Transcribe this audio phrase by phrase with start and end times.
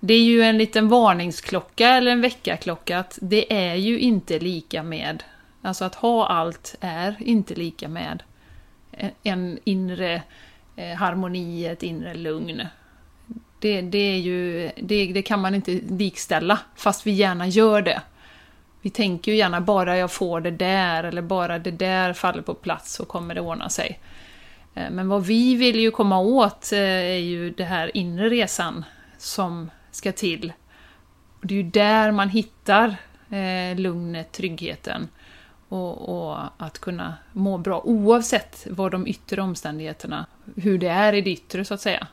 [0.00, 4.82] det är ju en liten varningsklocka eller en väckarklocka att det är ju inte lika
[4.82, 5.22] med,
[5.62, 8.22] alltså att ha allt är inte lika med
[9.22, 10.22] en inre
[10.76, 12.66] eh, harmoni, ett inre lugn.
[13.58, 18.02] Det, det, är ju, det, det kan man inte likställa, fast vi gärna gör det.
[18.82, 22.54] Vi tänker ju gärna bara jag får det där, eller bara det där faller på
[22.54, 24.00] plats så kommer det ordna sig.
[24.74, 28.84] Eh, men vad vi vill ju komma åt eh, är ju den här inre resan
[29.18, 30.52] som ska till.
[31.42, 32.96] Det är ju där man hittar
[33.30, 35.08] eh, lugnet, tryggheten
[35.68, 40.26] och, och, att kunna må bra oavsett vad de yttre omständigheterna,
[40.56, 42.06] hur det är i det yttre så att säga.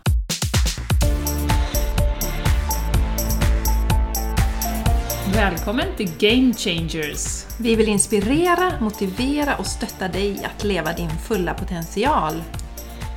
[5.33, 7.45] Välkommen till Game Changers!
[7.59, 12.43] Vi vill inspirera, motivera och stötta dig att leva din fulla potential.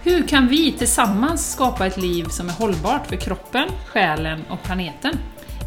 [0.03, 5.19] Hur kan vi tillsammans skapa ett liv som är hållbart för kroppen, själen och planeten?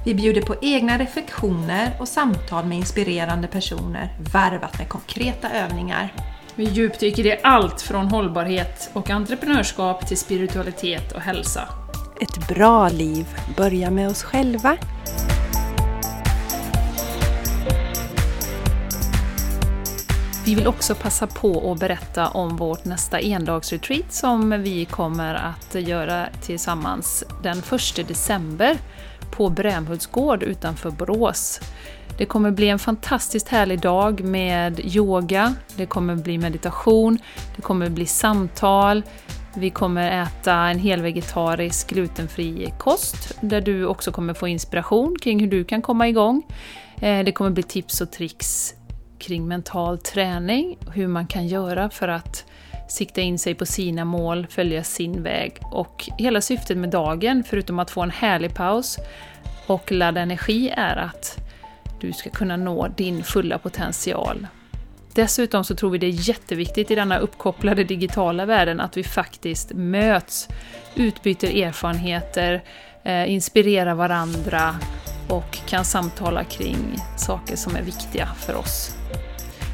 [0.06, 6.14] Vi bjuder på egna reflektioner och samtal med inspirerande personer, varvat med konkreta övningar.
[6.56, 11.70] Vi djupdyker i allt från hållbarhet och entreprenörskap till spiritualitet och hälsa.
[12.22, 13.26] Ett bra liv
[13.58, 14.78] börjar med oss själva.
[20.46, 25.76] Vi vill också passa på att berätta om vårt nästa endagsretreat som vi kommer att
[25.76, 28.78] göra tillsammans den 1 december
[29.32, 31.62] på Brämhults gård utanför Borås.
[32.18, 37.18] Det kommer bli en fantastiskt härlig dag med yoga, det kommer bli meditation,
[37.56, 39.04] det kommer bli samtal,
[39.56, 45.48] vi kommer äta en helvegetarisk glutenfri kost där du också kommer få inspiration kring hur
[45.48, 46.44] du kan komma igång.
[47.02, 48.76] Eh, det kommer bli tips och tricks
[49.24, 52.46] kring mental träning, hur man kan göra för att
[52.88, 55.58] sikta in sig på sina mål, följa sin väg.
[55.62, 58.98] Och hela syftet med dagen, förutom att få en härlig paus
[59.68, 61.38] och ladda energi, är att
[62.02, 64.48] du ska kunna nå din fulla potential.
[65.14, 69.72] Dessutom så tror vi det är jätteviktigt i denna uppkopplade digitala världen att vi faktiskt
[69.74, 70.50] möts,
[70.96, 72.64] utbyter erfarenheter,
[73.04, 74.76] eh, inspirerar varandra
[75.30, 79.03] och kan samtala kring saker som är viktiga för oss.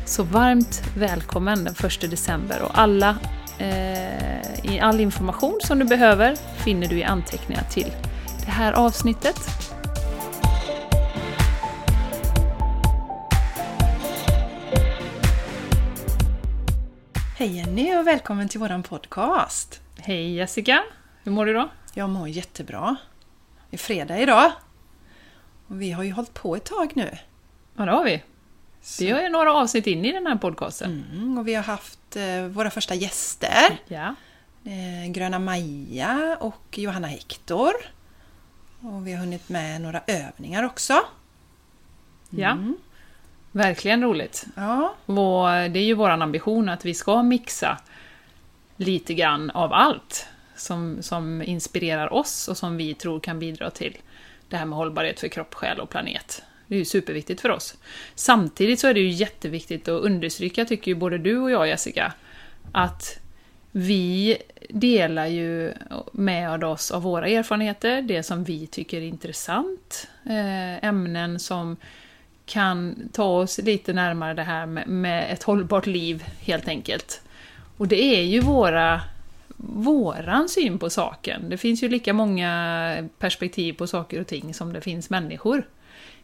[0.09, 3.18] Så varmt välkommen den 1 december och alla,
[3.59, 7.92] eh, all information som du behöver finner du i anteckningar till
[8.46, 9.36] det här avsnittet.
[17.38, 19.81] Hej Jenny och välkommen till våran podcast!
[19.98, 20.84] Hej Jessica!
[21.24, 21.69] Hur mår du idag?
[21.94, 22.96] Jag mår jättebra.
[23.69, 24.52] Det är fredag idag.
[25.68, 27.18] Och vi har ju hållit på ett tag nu.
[27.75, 28.24] Ja, det har vi.
[29.00, 31.06] Vi har ju några avsnitt in i den här podcasten.
[31.13, 33.79] Mm, och vi har haft eh, våra första gäster.
[33.88, 34.16] Ja.
[34.63, 37.72] Eh, Gröna Maja och Johanna Hector.
[38.79, 40.94] Och vi har hunnit med några övningar också.
[42.34, 42.41] Mm.
[42.41, 42.57] Ja.
[43.51, 44.45] Verkligen roligt.
[44.56, 44.94] Ja.
[45.06, 47.78] Och det är ju vår ambition att vi ska mixa
[48.78, 53.97] lite grann av allt som, som inspirerar oss och som vi tror kan bidra till
[54.50, 56.44] det här med hållbarhet för kropp, själ och planet.
[56.69, 57.78] Det är ju superviktigt för oss.
[58.16, 62.13] Samtidigt så är det ju jätteviktigt att understryka, tycker ju både du och jag Jessica,
[62.72, 63.19] att
[63.72, 64.38] vi
[64.69, 65.74] delar ju
[66.12, 71.78] med oss av våra erfarenheter, det som vi tycker är intressant, eh, ämnen som
[72.46, 77.22] kan ta oss lite närmare det här med, med ett hållbart liv, helt enkelt.
[77.78, 79.01] Och det är ju våra
[79.57, 81.50] våran syn på saken.
[81.50, 85.63] Det finns ju lika många perspektiv på saker och ting som det finns människor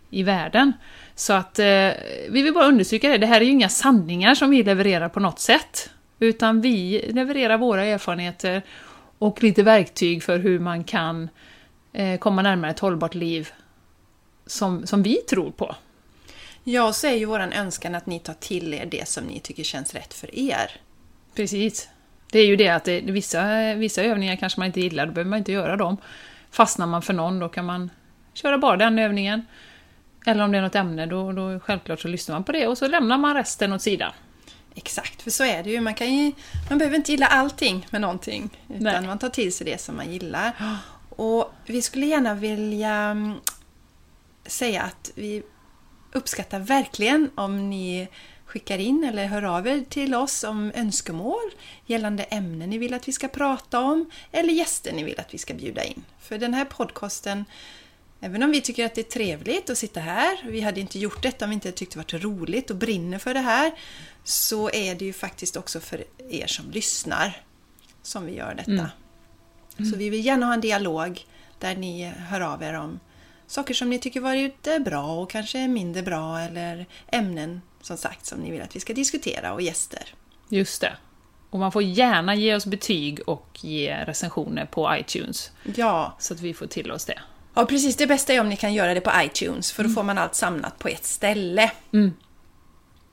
[0.09, 0.73] i världen.
[1.15, 1.89] Så att eh,
[2.29, 5.19] vi vill bara understryka det, det här är ju inga sanningar som vi levererar på
[5.19, 5.89] något sätt.
[6.19, 8.61] Utan vi levererar våra erfarenheter
[9.17, 11.29] och lite verktyg för hur man kan
[11.93, 13.49] eh, komma närmare ett hållbart liv
[14.45, 15.75] som, som vi tror på.
[16.63, 19.63] Ja, så är ju våran önskan att ni tar till er det som ni tycker
[19.63, 20.71] känns rätt för er.
[21.35, 21.89] Precis.
[22.31, 25.29] Det är ju det att det, vissa, vissa övningar kanske man inte gillar, då behöver
[25.29, 25.97] man inte göra dem.
[26.51, 27.89] Fastnar man för någon, då kan man
[28.33, 29.45] köra bara den övningen.
[30.25, 32.77] Eller om det är något ämne, då, då självklart så lyssnar man på det och
[32.77, 34.11] så lämnar man resten åt sidan.
[34.75, 35.81] Exakt, för så är det ju.
[35.81, 36.31] Man, kan ju,
[36.69, 38.49] man behöver inte gilla allting med någonting.
[38.69, 39.01] Utan Nej.
[39.01, 40.51] man tar till sig det som man gillar.
[41.09, 43.33] Och vi skulle gärna vilja mm,
[44.45, 45.43] säga att vi
[46.11, 48.07] uppskattar verkligen om ni
[48.45, 51.51] skickar in eller hör av er till oss om önskemål
[51.85, 55.37] gällande ämnen ni vill att vi ska prata om eller gäster ni vill att vi
[55.37, 56.03] ska bjuda in.
[56.19, 57.45] För den här podcasten,
[58.19, 61.23] även om vi tycker att det är trevligt att sitta här, vi hade inte gjort
[61.23, 63.71] detta om vi inte tyckte det var roligt och brinner för det här,
[64.23, 67.41] så är det ju faktiskt också för er som lyssnar
[68.01, 68.71] som vi gör detta.
[68.71, 69.91] Mm.
[69.91, 71.25] Så vi vill gärna ha en dialog
[71.59, 72.99] där ni hör av er om
[73.47, 78.39] saker som ni tycker varit bra och kanske mindre bra eller ämnen som sagt som
[78.39, 80.13] ni vill att vi ska diskutera och gäster.
[80.49, 80.93] Just det.
[81.49, 85.51] Och man får gärna ge oss betyg och ge recensioner på iTunes.
[85.75, 86.15] Ja.
[86.19, 87.19] Så att vi får till oss det.
[87.55, 87.95] Ja, precis.
[87.95, 90.35] Det bästa är om ni kan göra det på iTunes, för då får man allt
[90.35, 91.71] samlat på ett ställe.
[91.93, 92.13] Mm.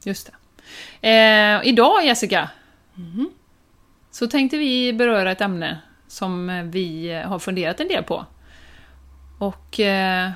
[0.05, 0.31] Just
[1.01, 1.09] det.
[1.09, 2.51] Eh, idag, Jessica,
[2.97, 3.31] Mm.
[4.11, 5.79] så tänkte vi beröra ett ämne
[6.09, 8.27] som vi har funderat en del på.
[9.39, 10.31] Och eh,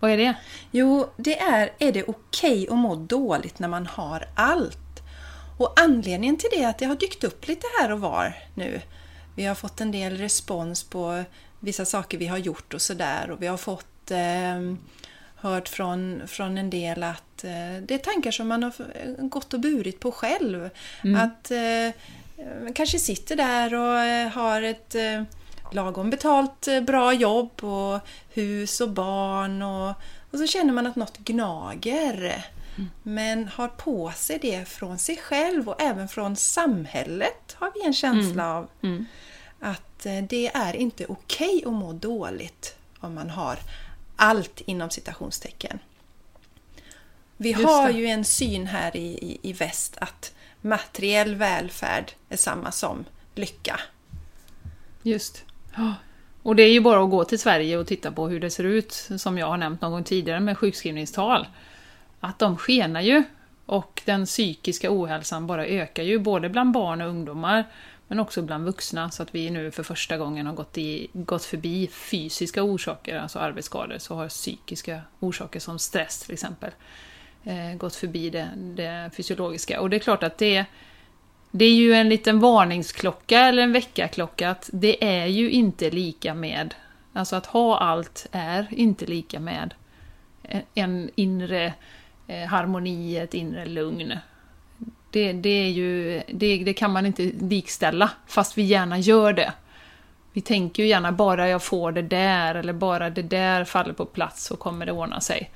[0.00, 0.34] vad är det?
[0.70, 4.78] Jo, det är, är det okej att må dåligt när man har allt?
[5.58, 8.80] Och anledningen till det är att det har dykt upp lite här och var nu.
[9.36, 11.24] Vi har fått en del respons på
[11.60, 14.74] vissa saker vi har gjort och sådär och vi har fått eh,
[15.36, 18.72] hört från, från en del att eh, det är tankar som man har
[19.28, 20.70] gått och burit på själv.
[21.16, 21.92] Att eh,
[22.74, 25.22] kanske sitter där och eh, har ett eh,
[25.72, 28.00] lagom betalt eh, bra jobb och
[28.34, 29.94] hus och barn och,
[30.30, 32.46] och så känner man att något gnager.
[33.02, 37.92] Men har på sig det från sig själv och även från samhället har vi en
[37.94, 39.06] känsla av Mm.
[39.60, 43.58] att eh, det är inte okej att må dåligt om man har
[44.16, 45.78] allt inom citationstecken.
[47.36, 47.98] Vi Just har det.
[47.98, 53.80] ju en syn här i, i, i väst att materiell välfärd är samma som lycka.
[55.02, 55.44] Just.
[56.42, 58.64] Och det är ju bara att gå till Sverige och titta på hur det ser
[58.64, 61.46] ut, som jag har nämnt någon gång tidigare med sjukskrivningstal.
[62.20, 63.22] Att de skenar ju.
[63.66, 67.64] Och den psykiska ohälsan bara ökar ju, både bland barn och ungdomar,
[68.08, 69.10] men också bland vuxna.
[69.10, 73.38] Så att vi nu för första gången har gått, i, gått förbi fysiska orsaker, alltså
[73.38, 76.70] arbetsskador, så har psykiska orsaker som stress till exempel
[77.44, 79.80] eh, gått förbi det, det fysiologiska.
[79.80, 80.66] Och det är klart att det
[81.50, 86.34] det är ju en liten varningsklocka eller en väckarklocka att det är ju inte lika
[86.34, 86.74] med,
[87.12, 89.74] alltså att ha allt är inte lika med
[90.74, 91.74] en- inre
[92.28, 94.18] Eh, harmoni, ett inre lugn.
[95.10, 99.52] Det, det, är ju, det, det kan man inte likställa, fast vi gärna gör det.
[100.32, 104.04] Vi tänker ju gärna bara jag får det där, eller bara det där faller på
[104.04, 105.50] plats så kommer det ordna sig.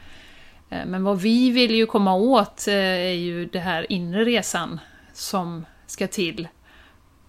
[0.71, 4.81] Eh, men vad vi vill ju komma åt eh, är ju den här inre resan
[5.13, 6.49] som ska till.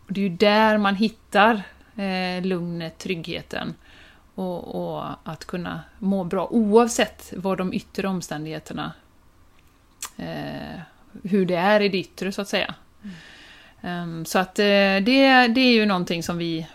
[0.07, 1.61] Det är ju där man hittar
[2.41, 3.75] lugnet, tryggheten
[4.35, 8.93] och, och att kunna må bra oavsett vad de yttre omständigheterna
[10.21, 10.79] eh,
[11.23, 12.75] hur det är i det yttre så att säga.
[13.81, 16.67] Ehm, så att eh, det, det är ju någonting som vi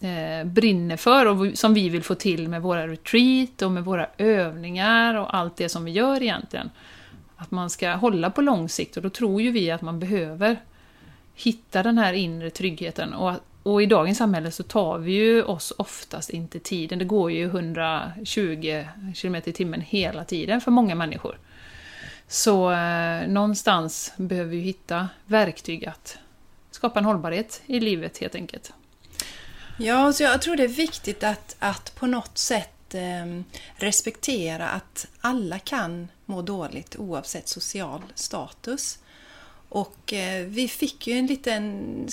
[0.00, 4.06] eh, brinner för och som vi vill få till med våra retreat och med våra
[4.18, 6.70] övningar och allt det som vi gör egentligen.
[7.36, 10.56] Att man ska hålla på lång sikt och då tror ju vi att man behöver
[11.34, 13.14] hitta den här inre tryggheten.
[13.14, 16.98] Och, och i dagens samhälle så tar vi ju oss oftast inte tiden.
[16.98, 18.84] Det går ju 120
[19.20, 21.38] km i timmen hela tiden för många människor.
[22.30, 26.18] Så eh, någonstans behöver vi hitta verktyg att
[26.70, 28.72] skapa en hållbarhet i livet helt enkelt.
[29.78, 33.42] Ja, så jag tror det är viktigt att, att på något sätt eh,
[33.76, 38.98] respektera att alla kan må dåligt oavsett social status.
[39.68, 42.06] Och eh, vi fick ju en liten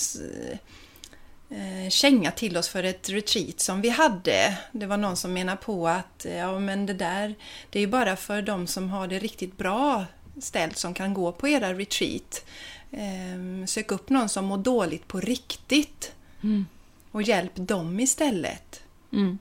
[1.89, 4.57] känga till oss för ett retreat som vi hade.
[4.71, 7.35] Det var någon som menade på att eh, ja, men det där
[7.69, 10.05] det är ju bara för de som har det riktigt bra
[10.41, 12.45] ställt som kan gå på era retreat.
[12.91, 16.11] Eh, sök upp någon som mår dåligt på riktigt
[17.11, 18.81] och hjälp dem istället.
[19.11, 19.39] Mm.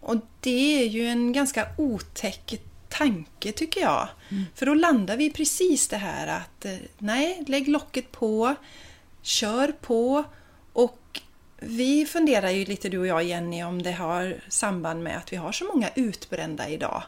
[0.00, 4.08] Och det är ju en ganska otäck tanke tycker jag.
[4.54, 8.54] För då landar vi precis det här att eh, nej, lägg locket på,
[9.22, 10.24] kör på
[10.74, 11.20] och
[11.56, 15.36] vi funderar ju lite du och jag Jenny om det har samband med att vi
[15.36, 17.02] har så många utbrända idag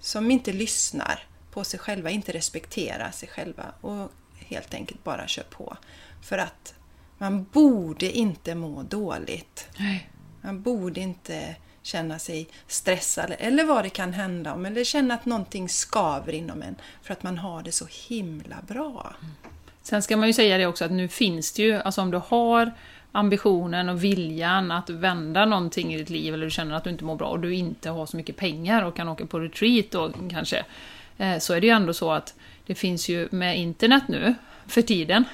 [0.00, 5.42] som inte lyssnar på sig själva, inte respekterar sig själva och helt enkelt bara kör
[5.42, 5.76] på.
[6.22, 6.74] För att
[7.18, 9.68] man borde inte må dåligt.
[9.78, 10.10] Nej.
[10.40, 15.24] Man borde inte känna sig stressad eller vad det kan hända om eller känna att
[15.24, 19.14] någonting skaver inom en för att man har det så himla bra.
[19.82, 22.20] Sen ska man ju säga det också att nu finns det ju, alltså om du
[22.26, 22.72] har
[23.12, 27.04] ambitionen och viljan att vända någonting i ditt liv eller du känner att du inte
[27.04, 30.12] mår bra och du inte har så mycket pengar och kan åka på retreat då
[30.30, 30.64] kanske.
[31.18, 32.34] Eh, så är det ju ändå så att
[32.66, 34.34] det finns ju med internet nu
[34.66, 35.24] för tiden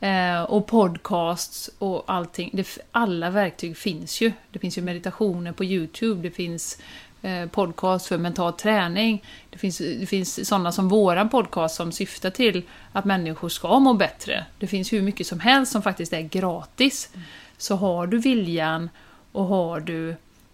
[0.00, 2.64] eh, och podcasts och allting.
[2.92, 4.32] Alla verktyg finns ju.
[4.50, 6.78] Det finns ju meditationer på Youtube, det finns
[7.22, 9.24] Eh, podcast för mental träning.
[9.50, 12.62] Det finns, det finns sådana som våran podcast som syftar till
[12.92, 14.44] att människor ska må bättre.
[14.58, 17.10] Det finns hur mycket som helst som faktiskt är gratis.
[17.56, 18.90] Så har du viljan
[19.32, 20.10] och har du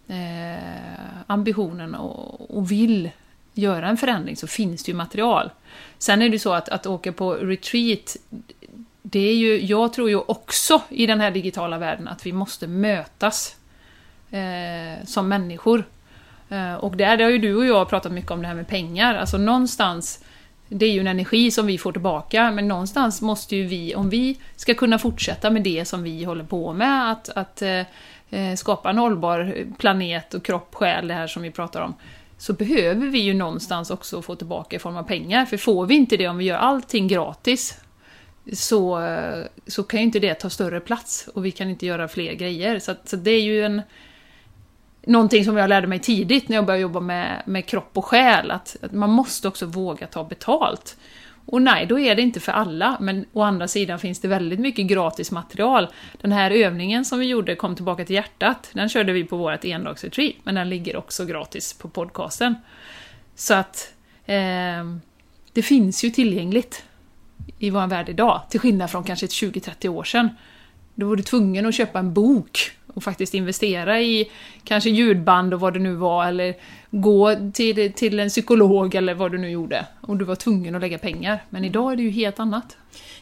[0.08, 3.10] eh, ambitionen och, och vill
[3.52, 5.50] göra en förändring så finns det ju material.
[5.98, 8.16] Sen är det så att, att åka på retreat,
[9.02, 12.66] det är ju, jag tror ju också i den här digitala världen att vi måste
[12.66, 13.56] mötas
[14.30, 15.84] eh, som människor.
[16.48, 19.14] Eh, och där har ju du och jag pratat mycket om det här med pengar,
[19.14, 20.24] alltså någonstans
[20.68, 24.10] det är ju en energi som vi får tillbaka, men någonstans måste ju vi, om
[24.10, 27.82] vi ska kunna fortsätta med det som vi håller på med, att, att eh,
[28.30, 31.94] eh skapa en hållbar planet och kropp, själ, det här som vi pratar om,
[32.38, 35.46] så behöver vi ju någonstans också få tillbaka i form av pengar.
[35.46, 37.80] För får vi inte det om vi gör allting gratis,
[38.52, 42.08] så, eh, så kan ju inte det ta större plats och vi kan inte göra
[42.08, 42.78] fler grejer.
[42.78, 43.82] Så, så det är ju en...
[45.08, 48.50] Någonting som jag lärde mig tidigt när jag började jobba med, med kropp och själ,
[48.50, 50.96] att, att man måste också våga ta betalt.
[51.46, 54.60] Och nej, då är det inte för alla, men å andra sidan finns det väldigt
[54.60, 55.88] mycket gratis material.
[56.20, 59.64] Den här övningen som vi gjorde, Kom tillbaka till hjärtat, den körde vi på vårt
[59.64, 62.54] endagsretreat, men den ligger också gratis på podcasten.
[63.34, 63.92] Så att
[64.24, 64.84] eh,
[65.52, 66.84] det finns ju tillgängligt
[67.58, 70.28] i vår värld idag, till skillnad från kanske 20-30 år sedan.
[70.94, 74.30] Då var du tvungen att köpa en bok och faktiskt investera i
[74.64, 76.54] kanske ljudband och vad det nu var, eller
[76.90, 79.86] gå till, till en psykolog eller vad du nu gjorde.
[80.00, 81.44] Och du var tvungen att lägga pengar.
[81.50, 82.76] Men idag är det ju helt annat.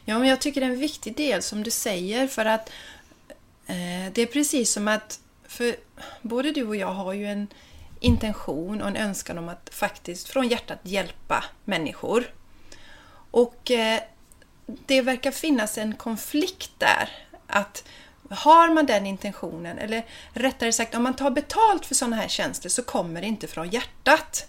[0.05, 2.69] Ja, men jag tycker det är en viktig del som du säger, för att
[3.67, 5.77] eh, det är precis som att för
[6.23, 7.49] både du och jag har ju en
[8.01, 12.25] intention och en önskan om att faktiskt från hjärtat hjälpa människor.
[13.31, 14.01] Och eh,
[14.67, 17.09] det verkar finnas en konflikt där.
[17.47, 17.85] Att
[18.31, 22.69] har man den intentionen, eller rättare sagt om man tar betalt för sådana här tjänster
[22.69, 24.47] så kommer det inte från hjärtat.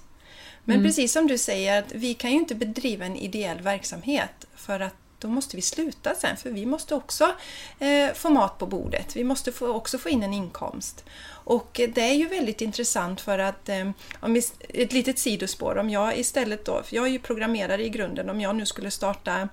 [0.63, 0.87] Men mm.
[0.87, 4.95] precis som du säger, att vi kan ju inte bedriva en ideell verksamhet för att
[5.19, 7.31] då måste vi sluta sen för vi måste också
[7.79, 9.15] eh, få mat på bordet.
[9.15, 11.05] Vi måste få, också få in en inkomst.
[11.27, 13.89] Och det är ju väldigt intressant för att, eh,
[14.19, 18.29] om ett litet sidospår, om jag istället då, för jag är ju programmerare i grunden,
[18.29, 19.49] om jag nu skulle starta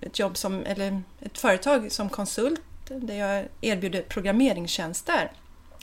[0.00, 5.32] ett jobb som, eller ett företag som konsult där jag erbjuder programmeringstjänster.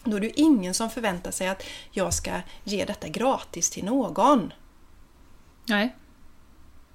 [0.03, 2.31] Då är det ingen som förväntar sig att jag ska
[2.63, 4.53] ge detta gratis till någon.
[5.65, 5.95] Nej.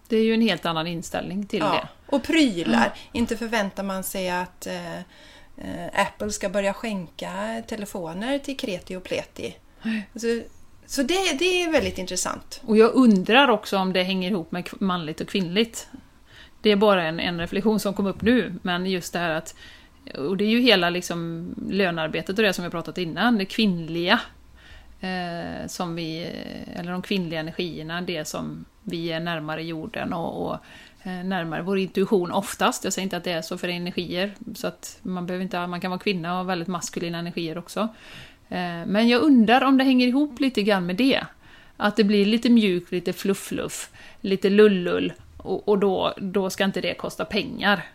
[0.09, 1.73] Det är ju en helt annan inställning till ja.
[1.73, 1.89] det.
[2.07, 2.87] Och prylar.
[2.87, 2.99] Mm.
[3.13, 9.05] Inte förväntar man sig att eh, eh, Apple ska börja skänka telefoner till kreti och
[9.05, 9.57] pleti.
[10.13, 10.27] Alltså,
[10.91, 12.63] så det, det är väldigt intressant.
[12.67, 15.89] Och jag undrar också om det hänger ihop med manligt och kvinnligt.
[16.63, 19.55] Det är bara en, en reflektion som kom upp nu, men just det här att
[20.19, 24.21] och det är ju hela liksom lönearbetet och det som vi pratat innan, det kvinnliga.
[25.01, 26.31] Eh, som vi,
[26.75, 30.55] eller de kvinnliga energierna, det som vi är närmare jorden och, och
[31.03, 32.85] eh, närmare vår intuition oftast.
[32.85, 35.81] Jag säger inte att det är så för energier, så att man, behöver inte, man
[35.81, 37.89] kan vara kvinna och ha väldigt maskulina energier också.
[38.51, 41.27] Eh, men jag undrar om det hänger ihop lite grann med det.
[41.77, 43.91] Att det blir lite mjukt, lite fluff-fluff,
[44.21, 47.87] lite lullull och, och då, då ska inte det kosta pengar.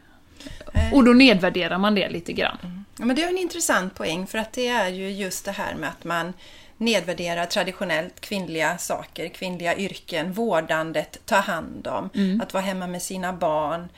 [0.74, 0.94] Eh.
[0.94, 2.58] Och då nedvärderar man det lite grann.
[2.64, 2.86] Mm.
[3.00, 5.76] Ja, men det är en intressant poäng för att det är ju just det här
[5.76, 6.34] med att man
[6.78, 12.42] nedvärderar traditionellt kvinnliga saker, kvinnliga yrken, vårdandet, ta hand om, mm.
[12.42, 13.90] att vara hemma med sina barn,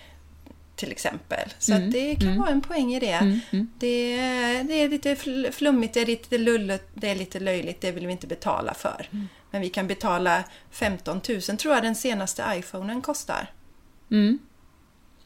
[0.77, 1.53] till exempel.
[1.59, 1.91] Så mm.
[1.91, 2.39] det kan mm.
[2.39, 3.11] vara en poäng i det.
[3.11, 3.39] Mm.
[3.51, 3.69] mm.
[3.79, 4.17] Det,
[4.63, 5.15] det, är lite
[5.51, 9.07] flummigt, det är lite lulligt, det är lite löjligt, det vill vi inte betala för.
[9.11, 9.27] Mm.
[9.51, 13.49] Men vi kan betala 15 000 tror jag den senaste iPhonen kostar.
[14.11, 14.39] Mm.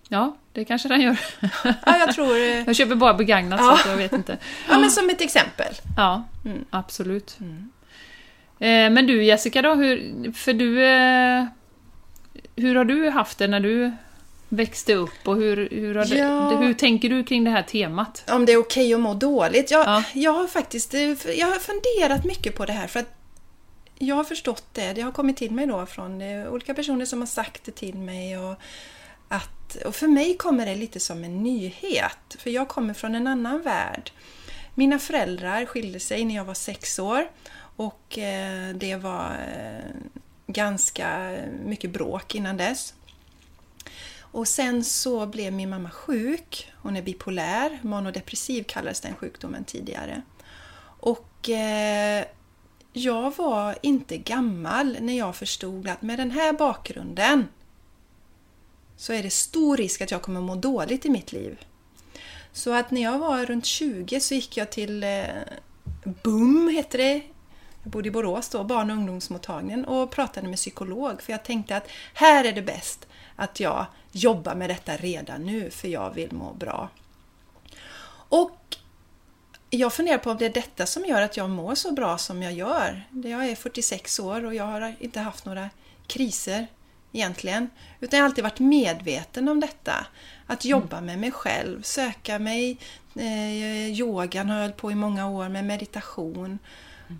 [0.10, 1.20] Ja, det kanske den gör.
[1.63, 2.38] Ja, jag tror...
[2.38, 3.79] jag köper bara begagnat ja.
[3.84, 4.38] så jag vet inte.
[4.70, 5.74] Ja, men som ett exempel.
[5.98, 6.24] Ja,
[6.70, 7.38] absolut.
[8.60, 10.86] Eh, men du Jessica då, hur, för du...
[10.86, 11.46] Eh,
[12.55, 13.91] hur har du haft det när du
[14.51, 16.50] växte upp och hur, hur, har ja.
[16.51, 18.24] det, hur tänker du kring det här temat?
[18.31, 19.72] Om det är okej okay att må dåligt?
[19.72, 20.03] Jag, ja.
[20.13, 23.15] jag har faktiskt jag har funderat mycket på det här för att
[23.98, 24.93] jag har förstått det.
[24.93, 28.38] Det har kommit till mig då från olika personer som har sagt det till mig.
[28.38, 28.55] Och,
[29.27, 33.27] att, och för mig kommer det lite som en nyhet, för jag kommer från en
[33.27, 34.12] annan värld.
[34.75, 37.27] Mina föräldrar skilde sig när jag var sex år
[37.75, 40.12] och eh, det var eh,
[40.48, 42.93] ganska mycket bråk innan dess.
[44.31, 46.71] Och sen så blev min mamma sjuk.
[46.81, 50.21] Hon är bipolär, manodepressiv kallades den sjukdomen tidigare.
[51.00, 52.25] Och eh,
[52.93, 57.47] jag var inte gammal när jag förstod att med den här bakgrunden
[58.97, 61.59] så är det stor risk att jag kommer må dåligt i mitt liv.
[62.51, 65.25] Så att när jag var runt 20 så gick jag till eh,
[66.23, 67.21] BUM, heter det.
[67.83, 71.77] Jag bodde i Borås då, barn och ungdomsmottagningen och pratade med psykolog för jag tänkte
[71.77, 76.32] att här är det bäst att jag jobbar med detta redan nu för jag vill
[76.32, 76.89] må bra.
[78.30, 78.77] Och
[79.70, 82.44] jag funderar på om det är detta som gör att jag mår så bra som
[82.44, 83.03] jag gör.
[83.24, 85.70] Jag är 46 år och jag har inte haft några
[86.08, 86.68] kriser
[87.12, 87.70] egentligen.
[88.00, 90.06] Utan jag har alltid varit medveten om detta.
[90.48, 91.06] Att jobba mm.
[91.06, 92.77] med mig själv, söka mig.
[93.15, 96.60] Eh, yogan har jag hållit på i många år med meditation.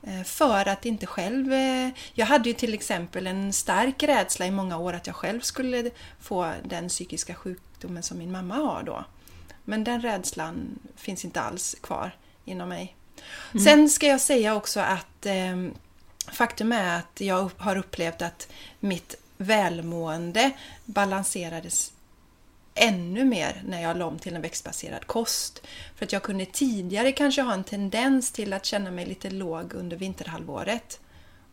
[0.08, 1.54] Eh, för att inte själv...
[1.54, 5.42] Eh, jag hade ju till exempel en stark rädsla i många år att jag själv
[5.42, 9.06] skulle få den psykiska sjukdomen som min mamma har då.
[9.64, 12.96] Men den rädslan finns inte alls kvar inom mig.
[13.52, 13.66] Mm.
[13.66, 15.68] Sen ska jag säga också att eh,
[16.32, 18.48] faktum är att jag har upplevt att
[18.80, 20.52] mitt välmående
[20.86, 21.92] balanserades
[22.76, 25.62] ännu mer när jag la om till en växtbaserad kost.
[25.96, 29.74] För att jag kunde tidigare kanske ha en tendens till att känna mig lite låg
[29.74, 31.00] under vinterhalvåret.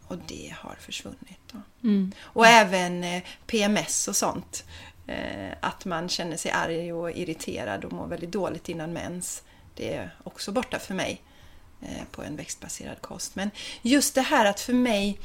[0.06, 1.52] Och det har försvunnit.
[1.82, 2.12] Mm.
[2.20, 2.66] Och mm.
[2.66, 4.64] även eh, PMS och sånt.
[5.06, 9.42] Eh, att man känner sig arg och irriterad och mår väldigt dåligt innan mens.
[9.74, 11.22] Det är också borta för mig
[11.82, 13.34] eh, på en växtbaserad kost.
[13.34, 13.50] Men
[13.82, 15.18] just det här att för mig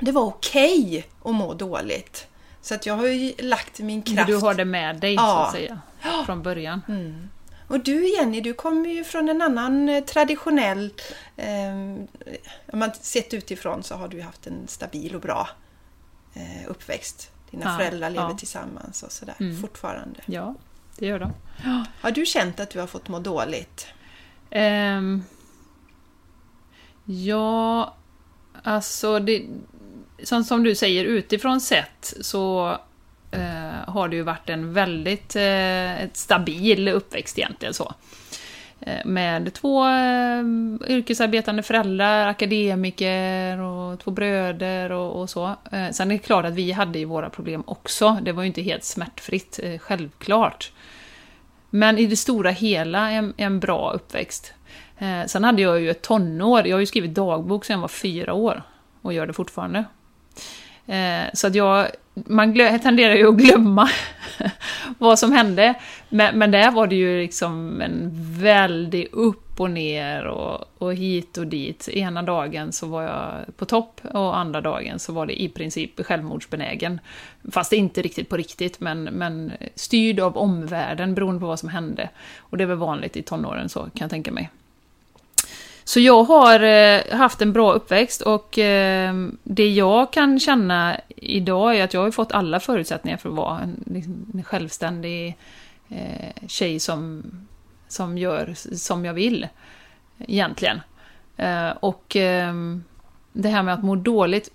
[0.00, 2.27] det var okej okay att må dåligt.
[2.60, 4.26] Så att jag har ju lagt min kraft...
[4.26, 5.22] Du har det med dig ja.
[5.22, 5.80] så att säga,
[6.26, 6.82] från början.
[6.88, 7.28] Mm.
[7.68, 10.92] Och du Jenny, du kommer ju från en annan eh, traditionell...
[11.36, 11.72] Eh,
[12.72, 15.48] om man sett utifrån så har du haft en stabil och bra
[16.34, 17.30] eh, uppväxt.
[17.50, 18.38] Dina ja, föräldrar lever ja.
[18.38, 19.60] tillsammans och sådär mm.
[19.60, 20.20] fortfarande.
[20.26, 20.54] Ja,
[20.96, 21.32] det gör de.
[22.00, 23.86] Har du känt att du har fått må dåligt?
[24.50, 25.24] Um,
[27.04, 27.94] ja,
[28.62, 29.46] alltså det,
[30.22, 32.76] som, som du säger, utifrån sett så
[33.30, 37.74] eh, har det ju varit en väldigt eh, stabil uppväxt egentligen.
[37.74, 37.94] så.
[38.80, 40.44] Eh, med två eh,
[40.88, 45.46] yrkesarbetande föräldrar, akademiker och två bröder och, och så.
[45.72, 48.18] Eh, sen är det klart att vi hade ju våra problem också.
[48.22, 50.72] Det var ju inte helt smärtfritt, eh, självklart.
[51.70, 54.52] Men i det stora hela en, en bra uppväxt.
[54.98, 57.88] Eh, sen hade jag ju ett tonår, jag har ju skrivit dagbok sedan jag var
[57.88, 58.62] fyra år
[59.02, 59.84] och gör det fortfarande.
[60.88, 63.90] Eh, så att jag, man tenderar ju att glömma
[64.98, 65.74] vad som hände.
[66.08, 71.38] Men, men där var det ju liksom en väldig upp och ner och, och hit
[71.38, 71.88] och dit.
[71.88, 76.06] Ena dagen så var jag på topp och andra dagen så var det i princip
[76.06, 77.00] självmordsbenägen.
[77.52, 82.08] Fast inte riktigt på riktigt, men, men styrd av omvärlden beroende på vad som hände.
[82.38, 84.50] Och det är väl vanligt i tonåren så, kan jag tänka mig.
[85.88, 91.76] Så jag har eh, haft en bra uppväxt och eh, det jag kan känna idag
[91.76, 95.36] är att jag har fått alla förutsättningar för att vara en, liksom, en självständig
[95.88, 97.22] eh, tjej som,
[97.88, 99.48] som gör som jag vill,
[100.18, 100.80] egentligen.
[101.36, 102.54] Eh, och eh,
[103.32, 104.50] det här med att må dåligt,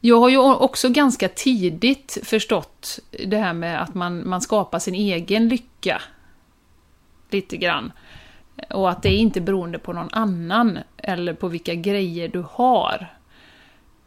[0.00, 4.94] jag har ju också ganska tidigt förstått det här med att man, man skapar sin
[4.94, 6.02] egen lycka.
[7.30, 7.92] Lite grann.
[8.70, 13.06] Och att det är inte beroende på någon annan eller på vilka grejer du har.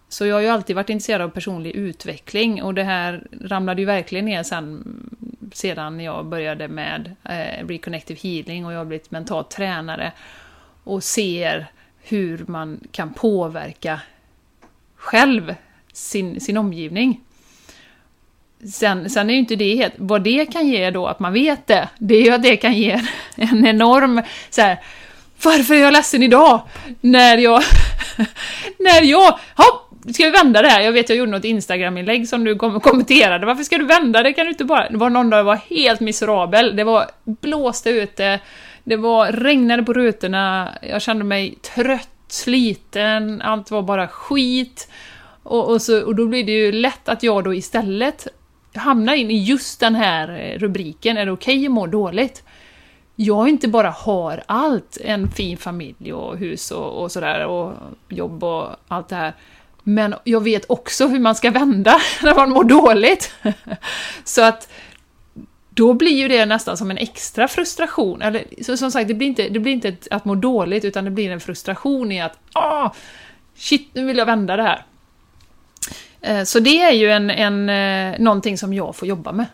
[0.10, 3.86] Så jag har ju alltid varit intresserad av personlig utveckling och det här ramlade ju
[3.86, 4.84] verkligen ner sen
[5.54, 10.12] sedan jag började med eh, Reconnective Healing och jag har blivit mental tränare
[10.84, 14.02] och ser hur man kan påverka
[14.96, 15.56] själv
[15.94, 17.22] sin, sin omgivning.
[18.74, 19.94] Sen, sen är ju inte det helt...
[19.98, 22.74] Vad det kan ge då, att man vet det, det är ju att det kan
[22.74, 23.02] ge
[23.36, 24.80] en enorm så här,
[25.44, 26.62] Varför är jag ledsen idag?
[27.02, 27.64] När jag...
[28.80, 29.40] när jag...
[29.56, 30.82] Hopp, ska vi vända det här?
[30.82, 33.46] Jag vet jag gjorde något Instagram-inlägg som du kom kommenterade.
[33.46, 34.34] Varför ska du vända det?
[34.34, 34.90] Kan du inte bara...
[34.90, 36.76] Det var någon dag jag var helt miserabel.
[36.76, 38.40] Det var blåste ute,
[38.84, 44.92] det var regnade på rutorna, jag kände mig trött, sliten, allt var bara skit.
[45.44, 48.28] Och, och, så, och då blir det ju lätt att jag då istället
[48.74, 52.44] hamnar in i just den här eh, rubriken, är det okej okay att må dåligt?
[53.16, 57.74] Jag inte bara har allt, en fin familj och hus och, och sådär, och
[58.10, 59.34] jobb och allt det här.
[59.84, 63.34] Men jag vet också hur man ska vända när man mår dåligt.
[64.24, 64.70] Så att
[65.70, 68.22] då blir ju det nästan som en extra frustration.
[68.22, 71.12] Eller så, som sagt, det blir inte, det blir inte att må dåligt, utan det
[71.12, 72.90] blir en frustration i att ah,
[73.56, 74.86] shit, nu vill jag vända det här.
[76.22, 79.46] Eh, så det är ju en, en, eh, någonting som jag får jobba med.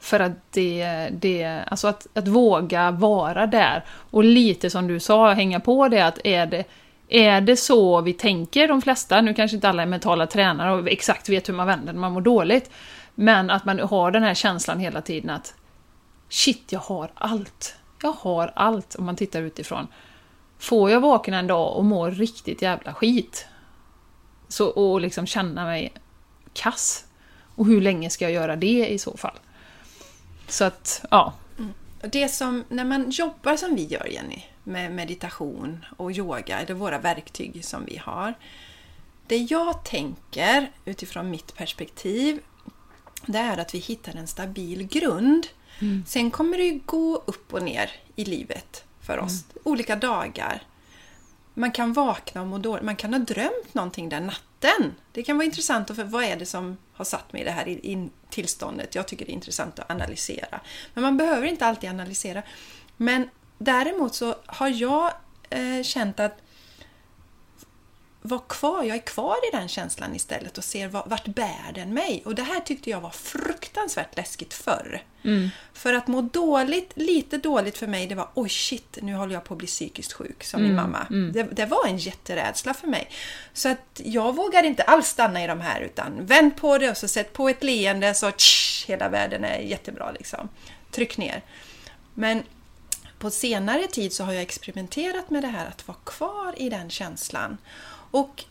[0.00, 3.84] För att det, det alltså att, att våga vara där.
[4.10, 6.64] Och lite som du sa, hänga på det att är det,
[7.08, 10.88] är det så vi tänker de flesta, nu kanske inte alla är mentala tränare och
[10.88, 12.70] exakt vet hur man vänder när man mår dåligt,
[13.14, 15.54] men att man har den här känslan hela tiden att
[16.28, 17.76] shit, jag har allt.
[18.02, 19.86] Jag har allt om man tittar utifrån.
[20.58, 23.46] Får jag vakna en dag och må riktigt jävla skit,
[24.48, 25.92] så, och liksom känna mig
[26.56, 27.04] kass.
[27.56, 29.38] Och hur länge ska jag göra det i så fall?
[30.48, 31.34] Så att, ja.
[31.58, 31.72] Mm.
[32.00, 36.98] Det som, när man jobbar som vi gör Jenny, med meditation och yoga, eller våra
[36.98, 38.34] verktyg som vi har.
[39.26, 42.40] Det jag tänker utifrån mitt perspektiv,
[43.26, 45.46] det är att vi hittar en stabil grund.
[45.78, 46.04] Mm.
[46.06, 49.44] Sen kommer det ju gå upp och ner i livet för oss.
[49.50, 49.62] Mm.
[49.64, 50.62] Olika dagar.
[51.58, 52.84] Man kan vakna och må dåligt.
[52.84, 54.94] Man kan ha drömt någonting den natten.
[55.12, 57.50] Det kan vara intressant att för vad är det som har satt mig i det
[57.50, 57.78] här
[58.30, 58.94] tillståndet?
[58.94, 60.60] Jag tycker det är intressant att analysera.
[60.94, 62.42] Men man behöver inte alltid analysera.
[62.96, 65.12] Men däremot så har jag
[65.50, 66.42] eh, känt att
[68.26, 72.22] vara kvar, jag är kvar i den känslan istället och ser vart bär den mig?
[72.24, 75.02] Och det här tyckte jag var fruktansvärt läskigt förr.
[75.24, 75.48] Mm.
[75.72, 79.44] För att må dåligt, lite dåligt för mig, det var oj shit, nu håller jag
[79.44, 80.68] på att bli psykiskt sjuk som mm.
[80.68, 81.06] min mamma.
[81.10, 81.32] Mm.
[81.32, 83.10] Det, det, var en jätterädsla för mig.
[83.52, 86.96] Så att jag vågade inte alls stanna i de här utan vänd på det och
[86.96, 90.48] så sätt på ett leende så tsch, hela världen är jättebra liksom.
[90.90, 91.42] Tryck ner.
[92.14, 92.42] Men
[93.18, 96.90] på senare tid så har jag experimenterat med det här att vara kvar i den
[96.90, 97.58] känslan.
[98.10, 98.44] Och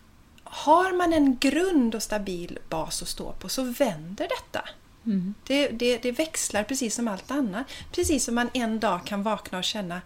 [0.43, 4.69] har man en grund och stabil bas att stå på så vänder detta.
[5.05, 5.33] Mm.
[5.47, 7.67] Det, det, det, växlar precis som allt annat.
[7.91, 10.01] Precis som man en dag kan vakna och känna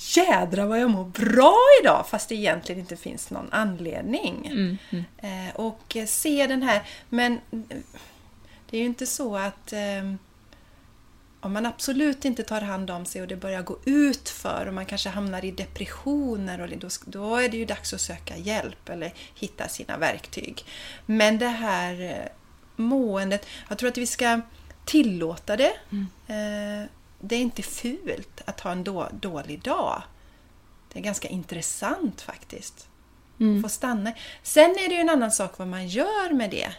[0.00, 2.06] Jädra vad jag mår bra idag!
[2.08, 4.46] Fast det egentligen inte finns någon anledning.
[4.46, 4.78] Mm.
[4.90, 5.48] Mm.
[5.48, 7.40] Eh, och se den här, men
[8.70, 10.14] det är ju inte så att eh,
[11.40, 14.74] om man absolut inte tar hand om sig och det börjar gå ut för och
[14.74, 18.88] man kanske hamnar i depressioner och då, då är det ju dags att söka hjälp
[18.88, 20.64] eller hitta sina verktyg.
[21.06, 22.28] Men det här eh,
[22.76, 24.40] måendet, jag tror att vi ska
[24.84, 25.72] tillåta det.
[25.90, 26.06] Mm.
[26.26, 26.88] Eh,
[27.20, 30.02] det är inte fult att ha en då, dålig dag.
[30.92, 32.88] Det är ganska intressant faktiskt.
[33.40, 33.62] Mm.
[33.62, 34.12] Få stanna.
[34.42, 36.72] Sen är det ju en annan sak vad man gör med det.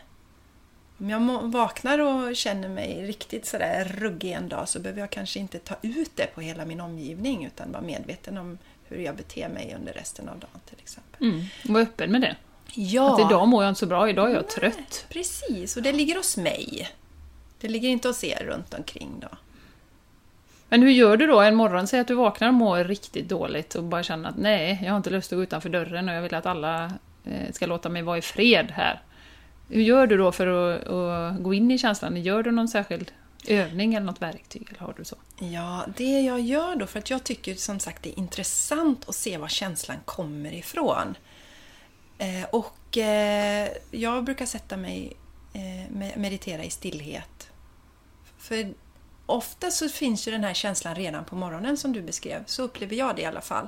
[0.99, 5.39] Om jag vaknar och känner mig riktigt sådär ruggig en dag så behöver jag kanske
[5.39, 8.57] inte ta ut det på hela min omgivning utan vara medveten om
[8.87, 11.27] hur jag beter mig under resten av dagen till exempel.
[11.27, 12.35] Mm, var öppen med det.
[12.73, 13.13] Ja.
[13.13, 15.05] Att idag mår jag inte så bra, idag är jag Nej, trött.
[15.09, 16.89] Precis, och det ligger hos mig.
[17.61, 19.27] Det ligger inte hos er runt omkring då.
[20.69, 21.87] Men hur gör du då en morgon?
[21.87, 24.97] Säg att du vaknar och mår riktigt dåligt och bara känner att nej, jag har
[24.97, 26.93] inte lust att gå utanför dörren och jag vill att alla
[27.25, 29.01] eh, ska låta mig vara i fred här.
[29.69, 32.17] Hur gör du då för att, att, gå in i känslan?
[32.17, 33.11] Gör du någon särskild
[33.47, 34.67] övning eller något verktyg?
[34.69, 35.15] Eller har du så?
[35.39, 39.15] Ja, det jag gör då, för att jag tycker som sagt det är intressant att
[39.15, 41.17] se var känslan kommer ifrån.
[42.17, 45.13] Eh, och eh, jag brukar sätta mig,
[45.53, 47.49] eh, meditera i stillhet.
[48.37, 48.73] För
[49.25, 52.95] ofta så finns ju den här känslan redan på morgonen som du beskrev, så upplever
[52.95, 53.67] jag det i alla fall.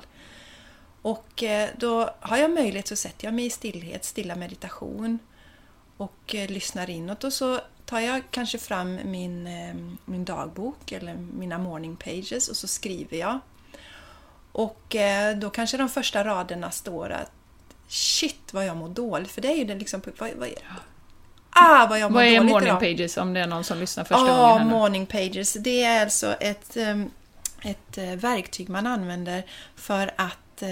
[1.02, 5.18] Och eh, då har jag möjlighet så sätter jag mig i stillhet, stilla meditation
[6.02, 11.14] och eh, lyssnar inåt och så tar jag kanske fram min, eh, min dagbok eller
[11.14, 13.38] mina morning pages och så skriver jag.
[14.52, 17.30] Och eh, då kanske de första raderna står att
[17.88, 20.02] Shit vad jag mår dåligt, för det är ju det liksom...
[20.18, 20.48] Vad, vad,
[21.50, 22.80] ah, vad jag mår vad är dåligt morning idag.
[22.80, 24.68] pages om det är någon som lyssnar första ah, gången?
[24.68, 25.52] Ja, morning pages.
[25.52, 26.76] Det är alltså ett,
[27.62, 29.42] ett verktyg man använder
[29.76, 30.62] för att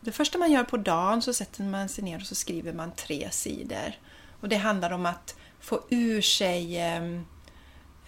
[0.00, 2.92] det första man gör på dagen så sätter man sig ner och så skriver man
[2.92, 3.94] tre sidor.
[4.40, 7.26] Och det handlar om att få ur sig ehm,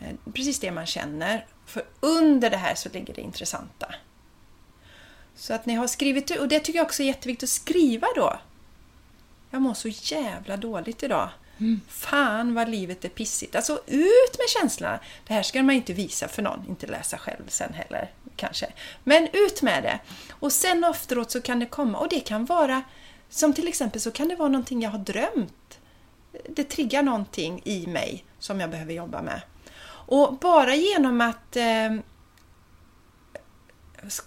[0.00, 1.46] eh, precis det man känner.
[1.66, 3.94] För under det här så ligger det intressanta.
[5.34, 8.38] Så att ni har skrivit och det tycker jag också är jätteviktigt att skriva då.
[9.50, 11.28] Jag mår så jävla dåligt idag.
[11.58, 11.80] Mm.
[11.88, 13.56] Fan vad livet är pissigt.
[13.56, 15.00] Alltså ut med känslorna!
[15.26, 18.66] Det här ska man inte visa för någon, inte läsa själv sen heller kanske.
[19.04, 19.98] Men ut med det!
[20.30, 22.82] Och sen efteråt så kan det komma, och det kan vara
[23.28, 25.54] som till exempel så kan det vara någonting jag har drömt
[26.48, 29.40] det triggar någonting i mig som jag behöver jobba med.
[30.06, 31.90] Och bara genom att eh,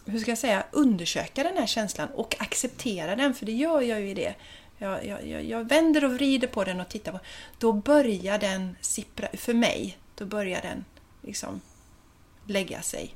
[0.06, 4.02] hur ska jag säga, undersöka den här känslan och acceptera den, för det gör jag
[4.02, 4.36] ju i det.
[4.78, 7.20] Jag, jag, jag vänder och vrider på den och tittar på
[7.58, 10.86] Då börjar den sippra, för mig, då börjar den
[11.22, 11.62] liksom
[12.48, 13.16] lägga sig.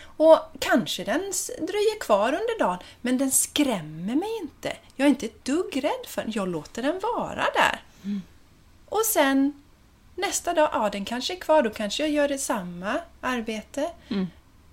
[0.00, 4.76] Och kanske den dröjer kvar under dagen, men den skrämmer mig inte.
[4.96, 6.32] Jag är inte ett dugg rädd för den.
[6.34, 7.82] Jag låter den vara där.
[8.04, 8.22] Mm.
[8.84, 9.62] Och sen
[10.14, 13.90] nästa dag, ja den kanske är kvar, då kanske jag gör det samma arbete.
[14.08, 14.26] Mm.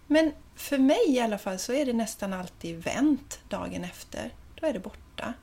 [0.07, 4.31] Men för mig i alla fall så är det nästan alltid vänt dagen efter.
[4.55, 5.33] Då är det borta.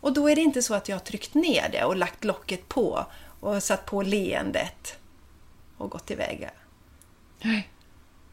[0.00, 2.68] Och då är det inte så att jag har tryckt ner det och lagt locket
[2.68, 3.06] på
[3.40, 4.98] och satt på leendet
[5.76, 6.48] och gått iväg.
[7.42, 7.68] Nej.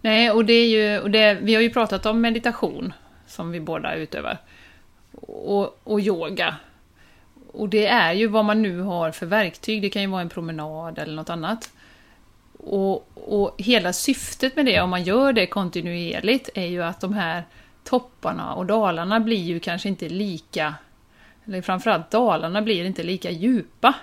[0.01, 2.93] Nej, och det är ju, och det, vi har ju pratat om meditation
[3.27, 4.37] som vi båda utövar.
[5.21, 6.55] Och, och yoga.
[7.51, 9.81] Och det är ju vad man nu har för verktyg.
[9.81, 11.71] Det kan ju vara en promenad eller något annat.
[12.57, 17.13] Och, och hela syftet med det, om man gör det kontinuerligt, är ju att de
[17.13, 17.43] här
[17.83, 20.75] topparna och dalarna blir ju kanske inte lika...
[21.45, 23.95] Eller framförallt dalarna blir inte lika djupa.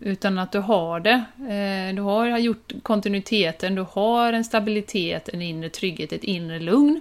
[0.00, 1.24] Utan att du har det.
[1.36, 7.00] Eh, du har gjort kontinuiteten, du har en stabilitet, en inre trygghet, ett inre lugn.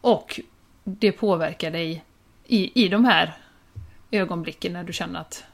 [0.00, 0.40] Och
[0.84, 2.04] det påverkar dig
[2.46, 3.32] i, i de här
[4.12, 5.44] ögonblicken när du känner att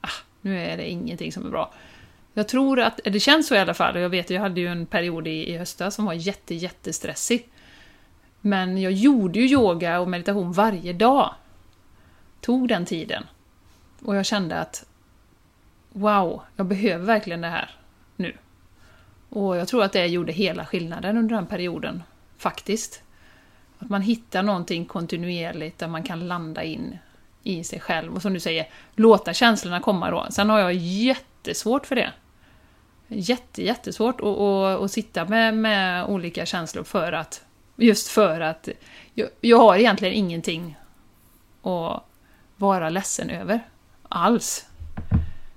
[0.00, 0.08] ah,
[0.40, 1.72] nu är det ingenting som är bra.
[2.34, 4.86] Jag tror att, det känns så i alla fall, jag vet jag hade ju en
[4.86, 7.48] period i, i höstas som var jätte, jättestressig.
[8.40, 11.34] Men jag gjorde ju yoga och meditation varje dag.
[12.40, 13.26] Tog den tiden.
[14.04, 14.86] Och jag kände att
[15.88, 17.70] wow, jag behöver verkligen det här
[18.16, 18.36] nu.
[19.28, 22.02] Och jag tror att det gjorde hela skillnaden under den perioden,
[22.38, 23.02] faktiskt.
[23.78, 26.98] Att man hittar någonting kontinuerligt där man kan landa in
[27.46, 30.26] i sig själv och som du säger, låta känslorna komma då.
[30.30, 32.12] Sen har jag jättesvårt för det.
[33.08, 37.42] Jätte, jättesvårt att, att, att sitta med, med olika känslor för att
[37.76, 38.68] Just för att
[39.14, 40.76] jag, jag har egentligen ingenting
[41.62, 42.02] att
[42.56, 43.60] vara ledsen över.
[44.08, 44.66] Alls.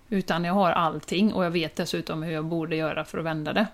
[0.10, 3.54] Utan jag har allting och jag vet dessutom hur jag borde göra för att vända
[3.54, 3.67] det.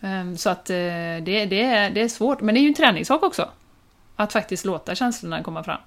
[0.00, 3.22] Ehm, så att eh, det, det, det är svårt, men det är ju en träningssak
[3.22, 3.48] också.
[4.16, 5.80] Att faktiskt låta känslorna komma fram.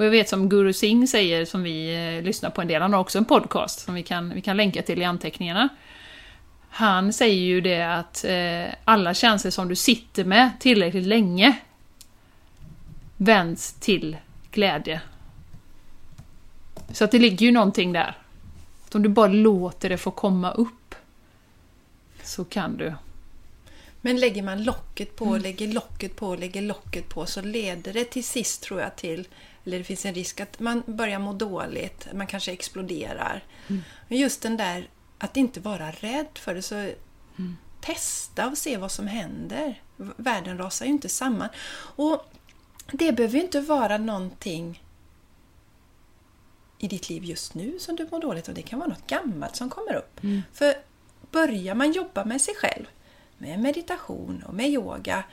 [0.00, 2.92] Och jag vet som Guru Singh säger, som vi eh, lyssnar på en del, han
[2.92, 5.68] har också en podcast som vi kan, vi kan länka till i anteckningarna.
[6.70, 11.58] Han säger ju det att eh, alla känslor som du sitter med tillräckligt länge
[13.16, 14.16] vänds till
[14.50, 15.00] glädje.
[16.92, 18.16] Så att det ligger ju någonting där.
[18.86, 20.94] Att om du bara låter det få komma upp
[22.22, 22.94] så kan du.
[24.00, 25.42] Men lägger man locket på, mm.
[25.42, 29.28] lägger locket på, lägger locket på så leder det till sist tror jag till,
[29.64, 33.44] eller det finns en risk att man börjar må dåligt, man kanske exploderar.
[33.68, 33.82] Mm.
[34.08, 36.62] Men just den där att inte vara rädd för det.
[36.62, 37.56] Så mm.
[37.80, 39.82] Testa och se vad som händer.
[39.96, 41.48] Världen rasar ju inte samman.
[41.96, 42.26] Och
[42.92, 44.82] Det behöver ju inte vara någonting
[46.78, 48.54] i ditt liv just nu som du mår dåligt av.
[48.54, 50.24] Det kan vara något gammalt som kommer upp.
[50.24, 50.42] Mm.
[50.52, 50.74] För
[51.30, 52.86] börjar man jobba med sig själv,
[53.38, 55.24] med meditation och med yoga,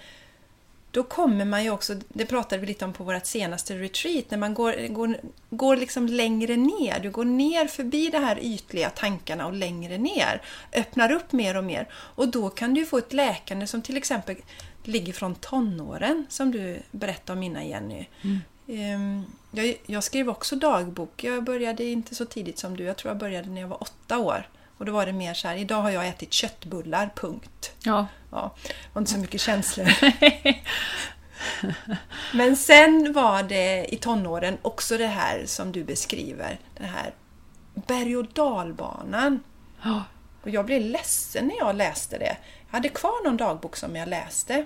[0.92, 4.38] då kommer man ju också, det pratade vi lite om på vårt senaste retreat, när
[4.38, 5.18] man går, går,
[5.50, 7.00] går liksom längre ner.
[7.00, 10.42] Du går ner förbi de här ytliga tankarna och längre ner.
[10.74, 11.88] Öppnar upp mer och mer.
[11.94, 14.36] Och då kan du få ett läkande som till exempel
[14.84, 18.06] ligger från tonåren, som du berättade om innan Jenny.
[18.22, 18.40] Mm.
[18.68, 21.24] Ehm, jag, jag skrev också dagbok.
[21.24, 22.84] Jag började inte så tidigt som du.
[22.84, 24.48] Jag tror jag började när jag var åtta år.
[24.78, 27.72] Och då var det mer så här, idag har jag ätit köttbullar, punkt.
[27.84, 28.08] Ja.
[28.32, 28.56] ja
[28.94, 29.88] och inte så mycket känslor.
[32.34, 37.14] Men sen var det i tonåren också det här som du beskriver, den här
[37.74, 39.44] berg och dalbanan.
[39.84, 40.04] Ja.
[40.44, 42.38] Och jag blev ledsen när jag läste det.
[42.68, 44.66] Jag hade kvar någon dagbok som jag läste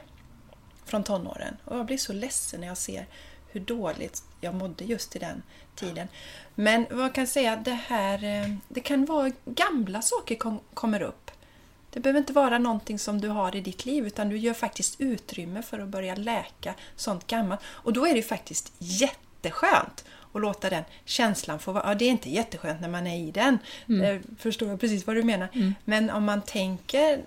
[0.85, 3.07] från tonåren och jag blir så ledsen när jag ser
[3.47, 5.43] hur dåligt jag mådde just i den
[5.75, 6.07] tiden.
[6.55, 11.31] Men vad kan säga, det här eh, det kan vara gamla saker kom, kommer upp.
[11.89, 15.01] Det behöver inte vara någonting som du har i ditt liv utan du gör faktiskt
[15.01, 17.61] utrymme för att börja läka sånt gammalt.
[17.65, 21.87] Och då är det faktiskt jätteskönt att låta den känslan få vara.
[21.87, 23.57] Ja, det är inte jätteskönt när man är i den.
[23.89, 24.07] Mm.
[24.07, 25.47] Jag förstår jag precis vad du menar.
[25.53, 25.75] Mm.
[25.85, 27.21] Men om man tänker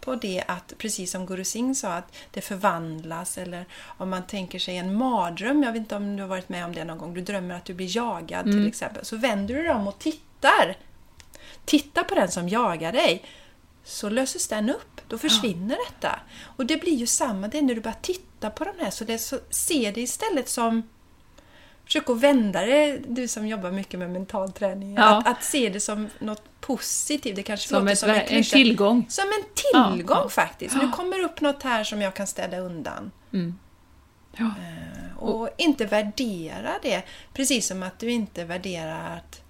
[0.00, 3.66] på det att, precis som Guru Singh sa, att det förvandlas eller
[3.98, 6.74] om man tänker sig en mardröm, jag vet inte om du har varit med om
[6.74, 8.58] det någon gång, du drömmer att du blir jagad mm.
[8.58, 10.76] till exempel, så vänder du dig om och tittar.
[11.64, 13.24] Titta på den som jagar dig,
[13.84, 15.84] så löses den upp, då försvinner ja.
[15.90, 16.20] detta.
[16.56, 19.04] Och det blir ju samma, det är när du börjar titta på de här, så,
[19.04, 20.82] det, så se det istället som
[21.84, 24.94] Försök att vända det, du som jobbar mycket med mental träning.
[24.94, 25.02] Ja.
[25.02, 27.36] Att, att, se det som något positivt.
[27.36, 29.06] Det kanske som, ett, som en, en tillgång.
[29.08, 30.76] Som en tillgång ja, faktiskt.
[30.76, 33.10] Nu kommer upp något här som jag kan städa undan.
[33.32, 33.58] Mm.
[34.36, 34.50] Ja.
[35.18, 37.02] Och, och inte värdera det.
[37.32, 39.40] Precis som att du inte värderar att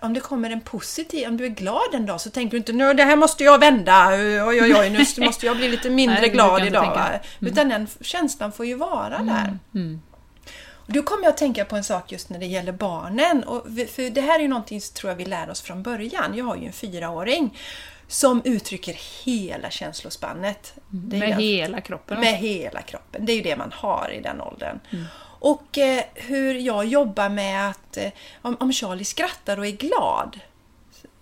[0.00, 2.72] om det kommer en positiv, om du är glad en dag så tänker du inte
[2.72, 6.20] nu det här måste jag vända, oj oj oj nu måste jag bli lite mindre
[6.20, 7.20] Nej, glad idag.
[7.40, 7.52] Mm.
[7.52, 9.26] Utan den känslan får ju vara mm.
[9.26, 9.58] där.
[9.74, 10.00] Mm.
[10.86, 13.44] Då kommer jag att tänka på en sak just när det gäller barnen.
[13.44, 16.34] Och för det här är ju någonting som tror jag vi lär oss från början.
[16.36, 17.58] Jag har ju en fyraåring
[18.08, 20.74] som uttrycker hela känslospannet.
[20.88, 22.20] med jag, hela kroppen?
[22.20, 23.26] Med hela kroppen.
[23.26, 24.80] Det är ju det man har i den åldern.
[24.90, 25.04] Mm.
[25.38, 28.10] Och eh, hur jag jobbar med att eh,
[28.42, 30.40] om, om Charlie skrattar och är glad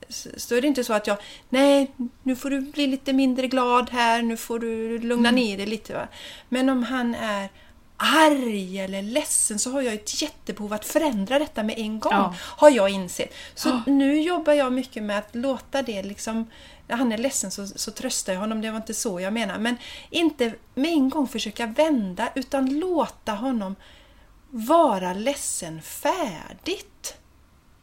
[0.08, 1.16] så, så är det inte så att jag
[1.48, 1.90] Nej,
[2.22, 5.40] nu får du bli lite mindre glad här, nu får du lugna mm.
[5.40, 5.94] ner dig lite.
[5.94, 6.08] Va?
[6.48, 7.48] Men om han är
[7.96, 12.12] arg eller ledsen så har jag ett jättebehov att förändra detta med en gång.
[12.12, 12.34] Ja.
[12.40, 13.34] Har jag insett.
[13.54, 13.82] Så Ja.
[13.86, 16.50] nu jobbar jag mycket med att låta det liksom
[16.88, 19.58] när han är ledsen så, så tröstar jag honom, det var inte så jag menar.
[19.58, 19.76] Men
[20.10, 23.76] inte med en gång försöka vända utan låta honom
[24.50, 27.14] vara ledsen färdigt.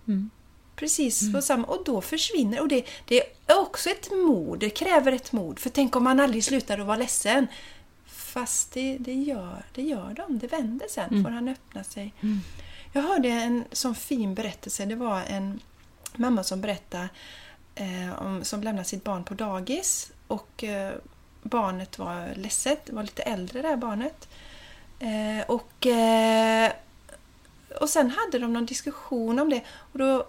[0.08, 0.30] Mm.
[0.76, 5.12] Precis på samma, och då försvinner och det, det är också ett mod, det kräver
[5.12, 5.60] ett mod.
[5.60, 7.48] För tänk om man aldrig slutar att vara ledsen.
[8.34, 11.24] Fast det, det, gör, det gör de, det vänder sen, Mm.
[11.24, 12.14] får han öppna sig.
[12.22, 12.40] Mm.
[12.94, 15.60] Jag hörde en sån fin berättelse, det var en
[16.16, 17.10] mamma som berättade
[17.76, 20.92] eh, om, som lämnade sitt barn på dagis och eh,
[21.42, 24.28] barnet var ledset, var lite äldre det här barnet.
[25.00, 26.72] Eh, och, eh,
[27.82, 30.26] och sen hade de någon diskussion om det och då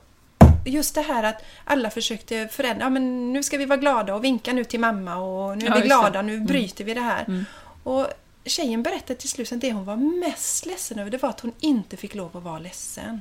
[0.65, 4.25] Just det här att alla försökte förändra, ja, men nu ska vi vara glada och
[4.25, 6.47] vinka nu till mamma och nu är Ja, vi glada, nu Mm.
[6.47, 7.25] bryter vi det här.
[7.29, 7.45] Mm.
[7.83, 8.07] Och
[8.45, 11.53] tjejen berättade till slut att det hon var mest ledsen över det var att hon
[11.61, 13.21] inte fick lov att vara ledsen.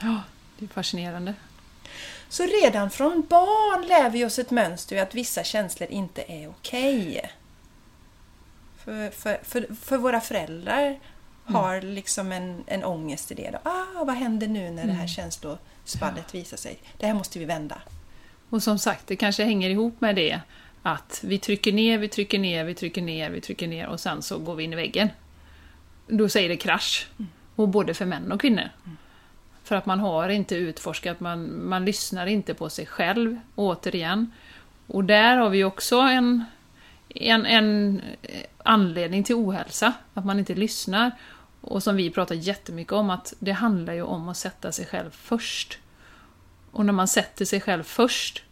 [0.00, 0.22] Ja,
[0.58, 1.34] det är fascinerande.
[2.28, 6.48] Så redan från barn lär vi oss ett mönster i att vissa känslor inte är
[6.48, 7.30] okej.
[8.84, 10.98] För, för, för, för våra föräldrar
[11.44, 13.50] har liksom en, en ångest i det.
[13.50, 13.70] Då.
[13.70, 15.08] Ah, vad händer nu när det här Mm.
[15.08, 16.78] känslospannet visar sig?
[16.98, 17.82] Det här måste vi vända.
[18.50, 20.40] Och som sagt, det kanske hänger ihop med det
[20.82, 24.22] att vi trycker ner, vi trycker ner, vi trycker ner, vi trycker ner och sen
[24.22, 25.08] så går vi in i väggen.
[26.06, 27.08] Då säger det krasch.
[27.56, 28.68] Och både för män och kvinnor.
[29.64, 34.32] För att man har inte utforskat, man, man lyssnar inte på sig själv, återigen.
[34.86, 36.44] Och där har vi också en,
[37.08, 38.02] en, en
[38.58, 41.10] anledning till ohälsa, att man inte lyssnar.
[41.60, 45.10] Och som vi pratar jättemycket om, att det handlar ju om att sätta sig själv
[45.10, 45.78] först.
[46.70, 48.42] Och när man sätter sig själv först,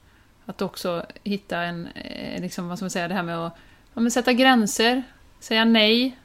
[0.48, 3.56] att också hitta en, eh, liksom, vad ska man säga, det här med att
[3.94, 5.02] ja, sätta gränser,
[5.40, 6.18] säga nej.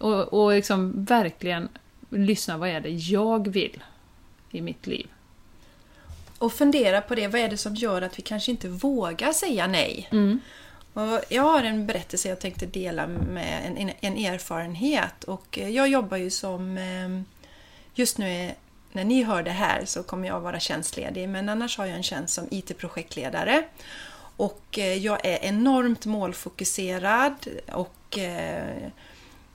[0.00, 1.68] Och, och liksom verkligen
[2.10, 3.82] lyssna, vad är det jag vill
[4.50, 5.06] i mitt liv?
[6.38, 9.66] Och fundera på det, vad är det som gör att vi kanske inte vågar säga
[9.66, 10.08] nej?
[10.12, 10.40] Mm.
[10.92, 15.24] Och jag har en berättelse jag tänkte dela med en, en, en erfarenhet.
[15.24, 16.78] Och eh, jag jobbar ju som...
[16.78, 17.36] eh,
[17.98, 18.52] Just nu,
[18.96, 21.28] när ni hör det här, så kommer jag vara tjänstledig.
[21.28, 23.64] Men annars har jag en tjänst som IT-projektledare.
[24.36, 28.88] Och eh, jag är enormt målfokuserad och eh,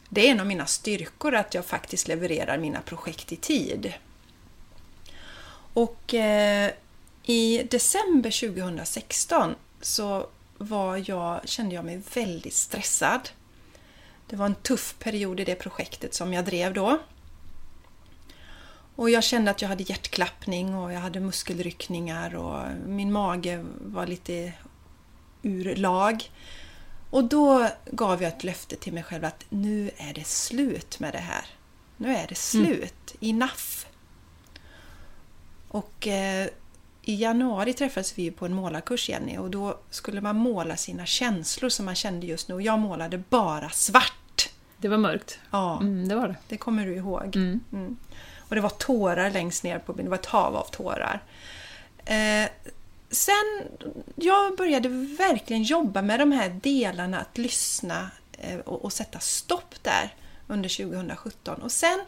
[0.09, 3.93] det är en av mina styrkor att jag faktiskt levererar mina projekt i tid.
[5.73, 6.71] Och eh,
[7.23, 10.27] i december 2016 så
[10.57, 13.29] var jag, kände jag mig väldigt stressad.
[14.27, 16.99] Det var en tuff period i det projektet som jag drev då.
[18.95, 24.07] Och jag kände att jag hade hjärtklappning och jag hade muskelryckningar och min mage var
[24.07, 24.53] lite
[25.41, 26.31] ur lag.
[27.09, 31.13] Och då gav jag ett löfte till mig själv att nu är det slut med
[31.13, 31.45] det här.
[31.97, 33.15] Nu är det slut.
[33.21, 33.85] Enough.
[35.67, 36.47] Och eh,
[37.01, 41.69] i januari träffades vi på en målarkurs Jenny och då skulle man måla sina känslor
[41.69, 44.49] som man kände just nu och jag målade bara svart.
[44.77, 45.39] Det var mörkt.
[45.51, 46.35] Ja, Mm, det var det.
[46.47, 47.35] det kommer du ihåg.
[47.35, 47.97] Mm.
[48.51, 51.23] Och det var tårar längst ner på bilden, det var ett hav av tårar.
[52.05, 52.49] Eh,
[53.09, 53.67] sen,
[54.15, 59.83] jag började verkligen jobba med de här delarna, att lyssna eh, och, och sätta stopp
[59.83, 60.15] där
[60.47, 61.61] under 2017.
[61.61, 61.99] Och sen,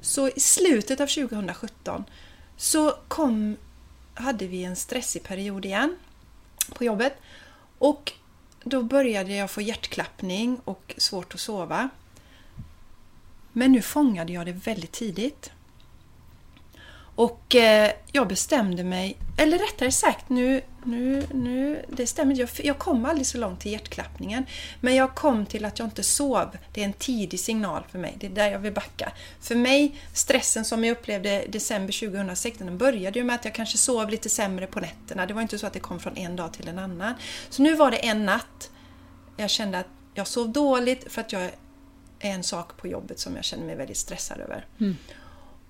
[0.00, 2.04] så i slutet av 2017,
[2.56, 3.56] så kom,
[4.14, 5.96] hade vi en stressig period igen
[6.74, 7.16] på jobbet.
[7.78, 8.12] Och
[8.62, 11.88] då började jag få hjärtklappning och svårt att sova.
[13.52, 15.50] Men nu fångade jag det väldigt tidigt.
[17.14, 22.78] Och eh, jag bestämde mig, eller rättare sagt nu, nu, nu det stämmer jag, jag
[22.78, 24.46] kom aldrig så långt till hjärtklappningen.
[24.80, 26.56] Men jag kom till att jag inte sov.
[26.72, 29.12] Det är en tidig signal för mig, det är där jag vill backa.
[29.40, 33.78] För mig, stressen som jag upplevde december 2016, den började ju med att jag kanske
[33.78, 35.26] sov lite sämre på nätterna.
[35.26, 37.14] Det var inte så att det kom från en dag till en annan.
[37.50, 38.70] Så nu var det en natt,
[39.36, 41.50] jag kände att jag sov dåligt för att jag är
[42.30, 44.66] en sak på jobbet som jag känner mig väldigt stressad över.
[44.80, 44.96] Mm.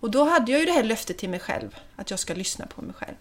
[0.05, 2.67] Och då hade jag ju det här löftet till mig själv, att jag ska lyssna
[2.67, 3.15] på mig själv.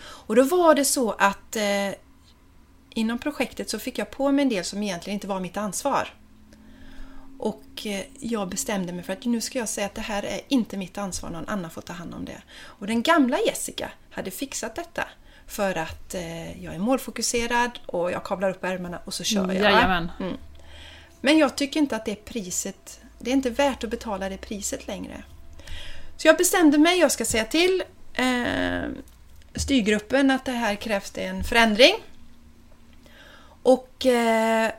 [0.00, 1.90] Och då var det så att eh,
[2.90, 6.14] inom projektet så fick jag på mig en del som egentligen inte var mitt ansvar.
[7.38, 10.40] Och eh, jag bestämde mig för att nu ska jag säga att det här är
[10.48, 12.42] inte mitt ansvar, någon annan får ta hand om det.
[12.62, 15.08] Och den gamla Jessica hade fixat detta.
[15.46, 20.08] För att eh, jag är målfokuserad och jag kavlar upp ärmarna och så kör jag.
[20.20, 20.36] Mm.
[21.20, 24.86] Men jag tycker inte att det priset, det är inte värt att betala det priset
[24.86, 25.24] längre.
[26.20, 27.82] Så jag bestämde mig, jag ska säga till
[28.14, 28.88] eh,
[29.54, 31.94] styrgruppen att det här krävs det en förändring.
[33.62, 34.70] Och eh,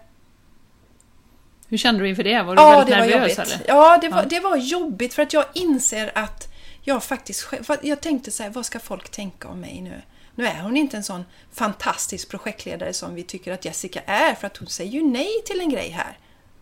[1.68, 2.44] Hur kände du inför det?
[2.44, 3.54] Var du Ja, väldigt var nervös jobbigt.
[3.54, 3.66] eller?
[3.68, 4.26] Ja, det var, Ja.
[4.30, 7.48] det var jobbigt för att jag inser att jag faktiskt
[7.82, 10.02] Jag tänkte så här, vad ska folk tänka om mig nu?
[10.36, 14.48] Nu är hon inte en sån fantastisk projektledare som vi tycker att Jessica är för
[14.48, 16.18] att hon säger ju nej till en grej här.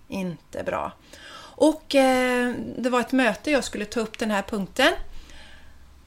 [0.08, 0.92] Inte bra.
[1.60, 4.94] Och eh, det var ett möte, jag skulle ta upp den här punkten.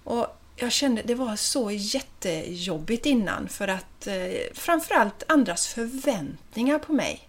[0.05, 0.26] Och
[0.57, 4.14] jag kände det var så jättejobbigt innan för att eh,
[4.55, 7.28] framförallt andras förväntningar på mig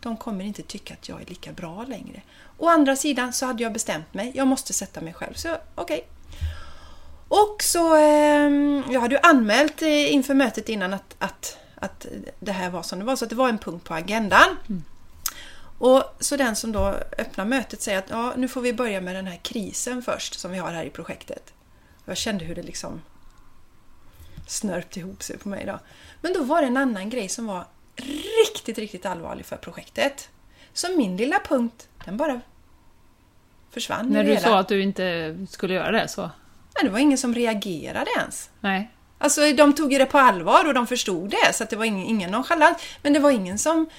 [0.00, 2.22] de kommer inte tycka att jag är lika bra längre.
[2.58, 5.34] Å andra sidan så hade jag bestämt mig, jag måste sätta mig själv.
[5.34, 6.08] Så okej.
[7.28, 8.50] Och så, eh,
[8.92, 12.06] jag hade ju anmält eh, inför mötet innan att, att, att
[12.40, 14.56] det här var som det var, så att det var en punkt på agendan.
[14.68, 14.84] Mm.
[15.80, 16.86] Och så den som då
[17.18, 20.50] öppnar mötet säger att ja, nu får vi börja med den här krisen först som
[20.50, 21.52] vi har här i projektet.
[22.04, 23.02] Jag kände hur det liksom
[24.46, 25.78] snörpte ihop sig på mig då.
[26.20, 27.64] Men då var det en annan grej som var
[28.46, 30.28] riktigt, riktigt allvarlig för projektet.
[30.72, 32.40] Så min lilla punkt, den bara
[33.70, 34.40] försvann När du hela.
[34.40, 36.22] sa att du inte skulle göra det så?
[36.22, 38.50] Nej, det var ingen som reagerade ens.
[38.60, 38.90] Nej.
[39.18, 41.84] Alltså de tog ju det på allvar och de förstod det så att det var
[41.84, 42.82] ingen, ingen nonchalans.
[43.02, 43.90] Men det var ingen som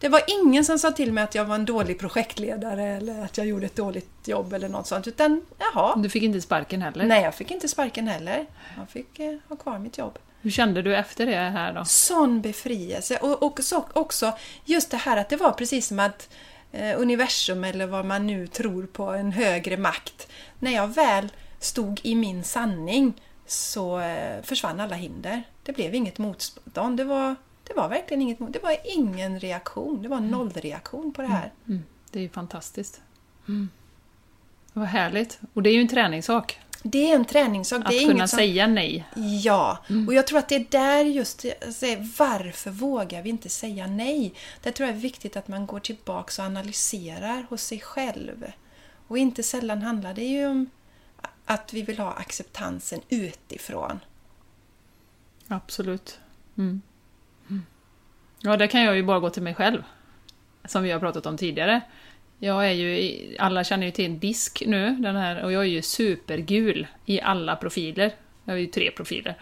[0.00, 3.38] det var ingen som sa till mig att jag var en dålig projektledare eller att
[3.38, 5.06] jag gjorde ett dåligt jobb eller något sånt.
[5.06, 7.04] Utan jaha, Du fick inte sparken heller?
[7.04, 8.46] nej jag fick inte sparken heller.
[8.76, 10.18] Jag fick eh, ha kvar mitt jobb.
[10.40, 11.84] Hur kände du efter det här då?
[11.84, 14.32] Sån befrielse och, och så, också
[14.64, 16.28] just det här att det var precis som att
[16.72, 20.28] eh, universum eller vad man nu tror på, en högre makt.
[20.58, 21.28] När jag väl
[21.58, 23.12] stod i min sanning
[23.46, 25.42] så eh, försvann alla hinder.
[25.62, 26.96] Det blev inget motstånd.
[26.96, 27.36] Det var,
[27.68, 30.02] det var verkligen inget Det var ingen reaktion.
[30.02, 31.52] Det var nollreaktion på det här.
[31.68, 31.84] Mm.
[32.10, 33.00] Det är ju fantastiskt.
[33.48, 33.68] Mm.
[34.72, 35.40] Vad härligt.
[35.54, 36.58] Och det är ju en träningssak.
[36.82, 37.82] Det är en träningssak.
[37.84, 39.04] Att kunna som, säga nej.
[39.42, 41.86] Ja, och jag tror att det är där just alltså,
[42.18, 44.34] varför vågar vi inte säga nej?
[44.62, 48.52] Det tror jag är viktigt att man går tillbaks och analyserar hos sig själv.
[49.08, 50.70] Och inte sällan handlar det ju om
[51.44, 54.00] att vi vill ha acceptansen utifrån.
[55.48, 56.18] Absolut.
[56.56, 56.68] Mm.
[56.68, 56.82] Mm.
[58.40, 59.82] Ja, där kan jag ju bara gå till mig själv.
[60.64, 61.80] Som vi har pratat om tidigare.
[62.38, 65.82] Jag är ju, alla känner ju till disk nu, den här, och jag är ju
[65.82, 68.12] supergul i alla profiler.
[68.44, 69.34] Jag har ju tre profiler.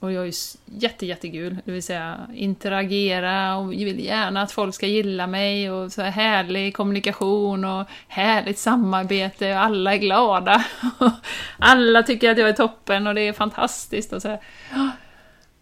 [0.00, 0.32] Och jag är ju
[0.64, 5.92] jätte, jättegul, det vill säga interagera och vill gärna att folk ska gilla mig och
[5.92, 10.64] så här härlig kommunikation och härligt samarbete och alla är glada.
[11.58, 14.40] alla tycker att jag är toppen och det är fantastiskt och så här.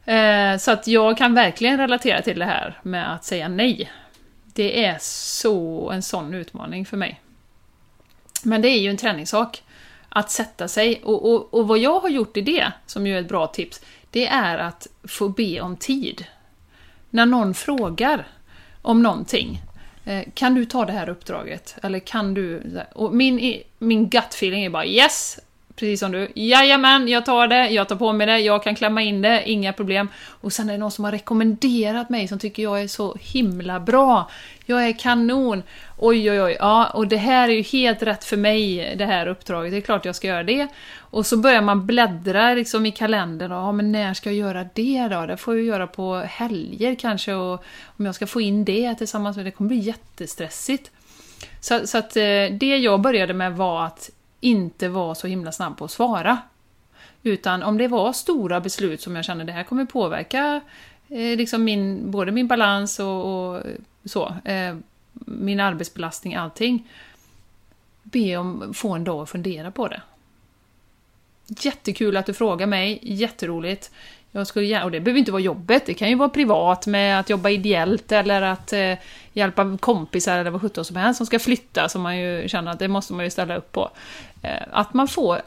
[0.05, 3.91] Eh, Så att jag kan verkligen relatera till det här med att säga nej.
[4.55, 7.21] Det är så en sån utmaning för mig.
[8.43, 9.63] Men det är ju en träningssak.
[10.09, 11.01] Att sätta sig.
[11.05, 13.81] Och, och, och vad jag har gjort i det, som ju är ett bra tips,
[14.11, 16.27] det är att få be om tid.
[17.11, 18.27] När någon frågar
[18.83, 19.63] om någonting.
[20.05, 21.77] Eh, kan du ta det här uppdraget?
[21.83, 22.63] Eller kan du...
[22.95, 25.39] Och min, min gut feeling är bara yes!
[25.83, 26.29] Precis som du.
[26.35, 29.73] Jajamän, jag tar det, jag tar på mig det, jag kan klämma in det, inga
[29.73, 30.09] problem.
[30.41, 33.81] Och sen är det någon som har rekommenderat mig som tycker jag är så himla
[33.81, 34.31] bra.
[34.67, 35.63] Jag är kanon.
[35.99, 36.57] Oj, oj, oj.
[36.59, 39.73] Ja, och det här är ju helt rätt för mig, det här uppdraget.
[39.73, 40.69] Det är klart jag ska göra det.
[40.99, 43.53] Och så börjar man bläddra liksom i kalendern.
[43.53, 45.27] och, Ja, men när ska jag göra det då?
[45.27, 47.35] Det får jag göra på helger kanske.
[47.35, 50.91] Och om jag ska få in det tillsammans med det kommer bli jättestressigt.
[51.61, 54.11] Så, så att eh, det jag började med var att
[54.43, 56.39] inte vara så himla snabb på att svara.
[57.23, 60.61] Utan om det var stora beslut som jag kände det här kommer påverka
[61.09, 63.63] eh, liksom min, både min balans och, och
[64.05, 64.77] så, eh,
[65.15, 66.89] min arbetsbelastning, allting.
[68.03, 70.03] Be om få en dag att fundera på det.
[71.47, 73.91] Jättekul att du frågar mig, jätteroligt.
[74.31, 77.21] Jag skulle gärna, och det behöver inte vara jobbet, det kan ju vara privat med
[77.21, 78.95] att jobba ideellt eller att eh,
[79.33, 82.79] hjälpa kompisar eller vad sjutton som helst som ska flytta som man ju känner att
[82.79, 83.91] det måste man ju ställa upp på.
[84.43, 85.41] Eh, att man får,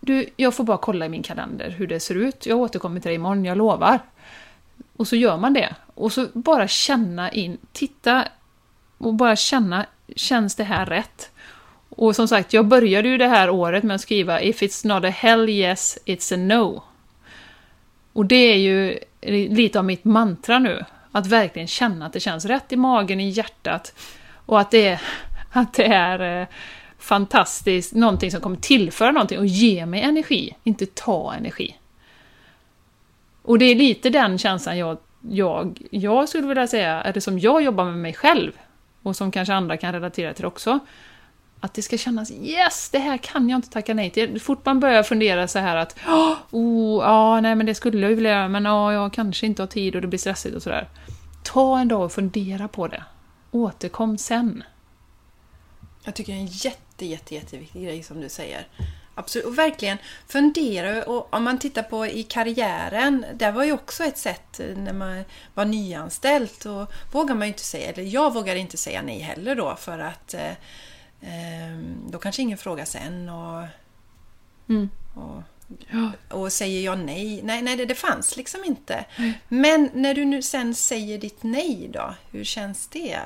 [0.00, 3.08] du, jag får bara kolla i min kalender hur det ser ut, jag återkommer till
[3.08, 3.98] dig imorgon, jag lovar.
[4.96, 5.74] Och så gör man det.
[5.94, 8.24] Och så bara känna in, titta
[8.98, 11.30] och bara känna, känns det här rätt?
[11.88, 15.04] Och som sagt, jag började ju det här året med att skriva If it's not
[15.04, 16.82] a hell yes, it's a no.
[18.12, 18.98] Och det är ju
[19.48, 20.84] lite av mitt mantra nu.
[21.12, 23.94] Att verkligen känna att det känns rätt i magen, i hjärtat.
[24.46, 25.00] Och att det är,
[25.52, 26.48] att det är eh,
[26.98, 31.76] fantastiskt, någonting som kommer tillföra någonting och ge mig energi, inte ta energi.
[33.42, 37.38] Och det är lite den känslan jag, jag, jag skulle vilja säga, är det som
[37.38, 38.52] jag jobbar med mig själv,
[39.02, 40.78] och som kanske andra kan relatera till också,
[41.60, 44.40] att det ska kännas yes, det här kan jag inte tacka nej till.
[44.40, 45.98] Fort man börjar fundera så här att
[46.50, 49.62] oh, ja, nej men det skulle jag ju vilja göra, men ja, jag kanske inte
[49.62, 50.88] har tid och det blir stressigt och sådär.
[51.42, 53.04] Ta en dag och fundera på det.
[53.50, 54.62] återkom sen.
[56.04, 58.66] Jag tycker det är en jätte, jätte, jätteviktig grej som du säger.
[59.14, 59.46] Absolut.
[59.46, 61.04] Och verkligen fundera.
[61.04, 65.24] Och om man tittar på i karriären, det var ju också ett sätt när man
[65.54, 66.66] var nyanställd.
[66.66, 70.34] Och vågar man inte säga, eller jag vågar inte säga nej heller då för att
[70.34, 70.50] eh,
[71.20, 71.78] eh,
[72.10, 73.28] då kanske ingen frågar sen.
[73.28, 73.66] Och,
[74.68, 74.90] Mm.
[75.14, 75.42] och,
[75.90, 76.36] Ja.
[76.36, 77.40] och säger jag nej?
[77.42, 79.04] Nej, nej det, det fanns liksom inte.
[79.48, 83.18] Men när du nu sen säger ditt nej då, hur känns det?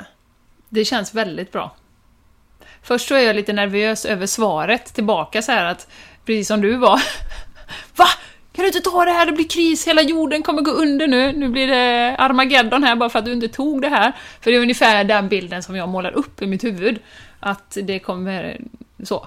[0.69, 1.77] Det känns väldigt bra.
[2.83, 5.89] Först så är jag lite nervös över svaret tillbaka så här att,
[6.25, 7.03] precis som du var.
[7.97, 8.07] Va?
[8.53, 9.27] Kan du inte ta det här?
[9.27, 11.33] Det blir kris, hela jorden kommer gå under nu.
[11.33, 14.13] Nu blir det Armageddon här bara för att du inte tog det här.
[14.41, 16.99] För det är ungefär den bilden som jag målar upp i mitt huvud.
[17.41, 18.61] Att det kommer
[19.03, 19.27] så.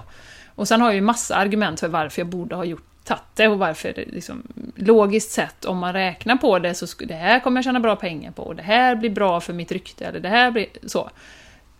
[0.54, 3.58] Och sen har jag ju massa argument för varför jag borde ha gjort tatte och
[3.58, 4.42] varför det liksom,
[4.76, 8.30] logiskt sett, om man räknar på det så det här kommer jag tjäna bra pengar
[8.30, 11.10] på, och det här blir bra för mitt rykte, eller det här blir så.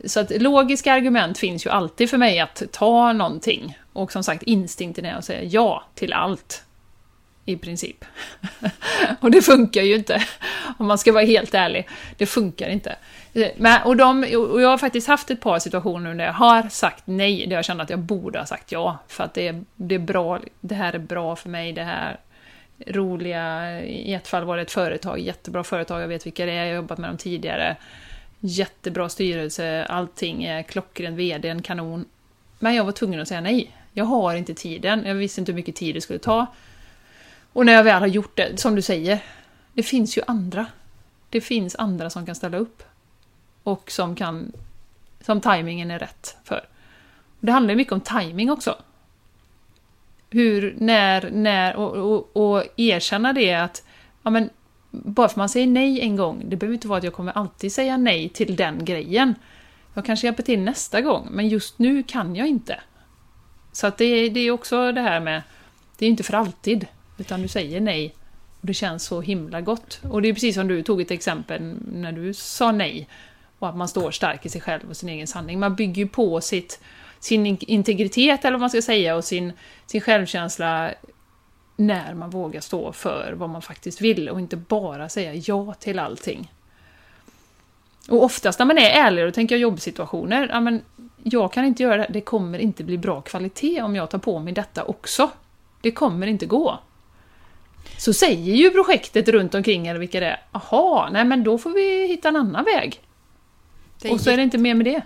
[0.05, 3.79] Så att logiska argument finns ju alltid för mig att ta någonting.
[3.93, 6.65] Och som sagt, instinkten är att säga ja till allt.
[7.45, 8.05] I princip.
[9.21, 10.25] och det funkar ju inte,
[10.79, 11.89] om man ska vara helt ärlig.
[12.17, 12.97] Det funkar inte.
[13.57, 17.03] Men, och, de, och jag har faktiskt haft ett par situationer där jag har sagt
[17.07, 18.99] nej, där jag känner att jag borde ha sagt ja.
[19.09, 22.21] För att det är, det är bra, det här är bra för mig, det här
[22.87, 26.65] roliga, i ett fall var det ett företag, jättebra företag, jag vet vilka det är,
[26.65, 27.77] jag har jobbat med dem tidigare.
[28.41, 32.05] Jättebra styrelse, allting är klockren, VD, en kanon.
[32.59, 33.71] Men jag var tvungen att säga nej.
[33.93, 36.47] Jag har inte tiden, jag visste inte hur mycket tid det skulle ta.
[37.53, 39.19] Och när jag väl har gjort det, som du säger,
[39.73, 40.67] det finns ju andra.
[41.31, 42.83] Det finns andra som kan ställa upp.
[43.69, 44.53] Och som kan...
[45.21, 46.69] Som tajmingen är rätt för.
[47.41, 48.77] Det handlar ju mycket om timing också.
[50.31, 53.85] Hur, när, när och, och, och erkänna det att
[54.23, 54.51] ja, men,
[54.91, 57.73] bara för man säger nej en gång, det behöver inte vara att jag kommer alltid
[57.73, 59.35] säga nej till den grejen.
[59.95, 62.81] Jag kanske hjälper till nästa gång, men just nu kan jag inte.
[63.73, 65.43] Så att det, det är också det här med,
[65.99, 66.87] det är inte för alltid,
[67.19, 68.15] utan du säger nej
[68.61, 70.01] och det känns så himla gott.
[70.03, 73.09] Och det är precis som du tog ett exempel när du sa nej
[73.59, 75.61] och att man står stark i sig själv och sin egen sanning.
[75.61, 76.81] Man bygger ju på sitt,
[77.21, 79.53] sin integritet, eller vad man ska säga, och sin,
[79.87, 80.91] sin självkänsla
[81.77, 85.99] när man vågar stå för vad man faktiskt vill och inte bara säga ja till
[85.99, 86.53] allting.
[88.09, 90.83] Och oftast när man är ärlig, och tänker jag jobbsituationer, ja, men
[91.23, 94.39] jag kan inte göra det, det kommer inte bli bra kvalitet om jag tar på
[94.39, 95.31] mig detta också.
[95.81, 96.79] Det kommer inte gå.
[97.99, 101.71] Så säger ju projektet runt omkring, eller vilka det är, aha, nej men då får
[101.71, 103.01] vi hitta en annan väg.
[104.05, 105.03] Och så är det inte mer med det.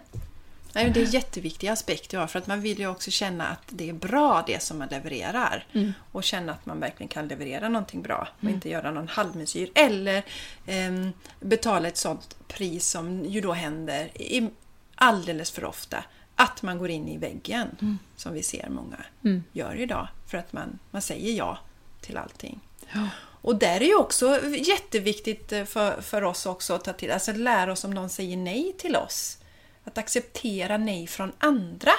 [0.74, 3.62] Nej, det är en jätteviktig aspekt ja, för att man vill ju också känna att
[3.68, 5.66] det är bra det som man levererar.
[5.72, 5.92] Mm.
[6.12, 9.70] Och känna att man verkligen kan leverera någonting bra och inte göra någon halvmesyr.
[9.74, 10.22] Eller
[10.66, 14.48] ehm, betala ett sånt pris som ju då händer i,
[14.94, 16.04] alldeles för ofta.
[16.36, 19.44] Att man går in i väggen, som vi ser många Mm.
[19.52, 20.08] gör idag.
[20.26, 21.58] För att man, man säger ja
[22.00, 22.60] till allting.
[22.92, 23.08] Ja.
[23.42, 27.32] Och där är ju också jätteviktigt eh, för, för oss också att ta till, alltså
[27.32, 29.38] lära oss om någon säger nej till oss.
[29.84, 31.92] Att acceptera nej från andra.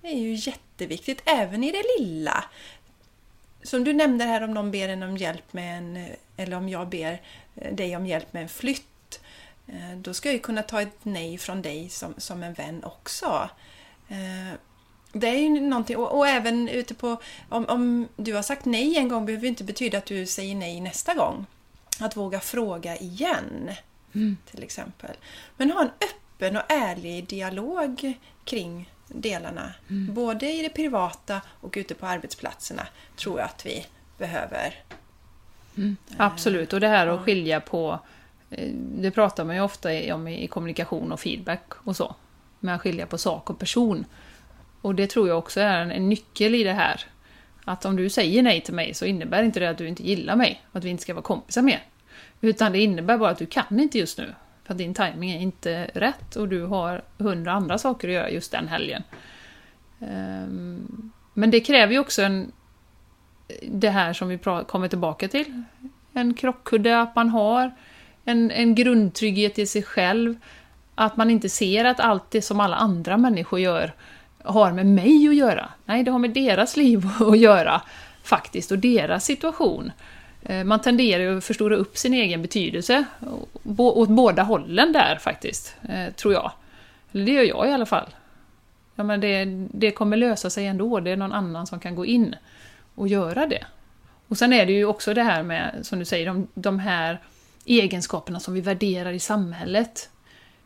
[0.00, 2.44] Det är ju jätteviktigt, även i det lilla.
[3.62, 6.68] Som du nämnde här om någon ber en om hjälp med en, eh, eller om
[6.68, 7.22] jag ber
[7.54, 8.84] eh, dig om hjälp med en flytt.
[9.96, 13.50] Då ska jag ju kunna ta ett nej från dig som, som en vän också.
[15.14, 18.64] Eh, Det är ju någonting, och, och även ute på, om, om du har sagt
[18.64, 21.46] nej en gång behöver inte betyda att du säger nej nästa gång.
[22.00, 23.70] Att våga fråga igen,
[24.50, 25.16] till exempel.
[25.56, 29.72] Men ha en öppen och ärlig dialog kring delarna.
[29.88, 32.86] Både i det privata och ute på arbetsplatserna
[33.16, 33.86] tror jag att vi
[34.18, 34.82] behöver.
[36.16, 37.98] Absolut, och det här att skilja på...
[38.50, 42.14] eh, Det pratar man ju ofta om i kommunikation och feedback och så.
[42.60, 44.04] Med att skilja på sak och person.
[44.84, 47.00] Och det tror jag också är en, en nyckel i det här.
[47.64, 50.36] Att om du säger nej till mig så innebär inte det att du inte gillar
[50.36, 51.82] mig och att vi inte ska vara kompisar mer.
[52.40, 54.34] Utan det innebär bara att du kan inte just nu.
[54.64, 58.30] För att din timing är inte rätt och du har hundra andra saker att göra
[58.30, 59.02] just den helgen.
[60.00, 62.52] Ehm, men det kräver ju också en,
[63.62, 65.62] det här som vi kommer tillbaka till.
[66.12, 67.74] En krockkudde, att man har
[68.24, 70.36] en, en grundtrygghet i sig själv.
[70.94, 73.92] Att man inte ser att allt det som alla andra människor gör
[74.44, 75.68] har med mig att göra.
[75.84, 77.82] Nej, det har med deras liv att göra
[78.22, 79.92] faktiskt, och deras situation.
[80.42, 83.04] Eh, man tenderar ju att förstora upp sin egen betydelse
[83.76, 86.52] åt båda hållen där faktiskt, eh, tror jag.
[87.12, 88.08] Eller det gör jag i alla fall.
[88.94, 92.06] Ja, men det, det kommer lösa sig ändå, det är någon annan som kan gå
[92.06, 92.36] in
[92.94, 93.64] och göra det.
[94.28, 97.20] Och sen är det ju också det här med, som du säger, de, de här
[97.64, 100.10] egenskaperna som vi värderar i samhället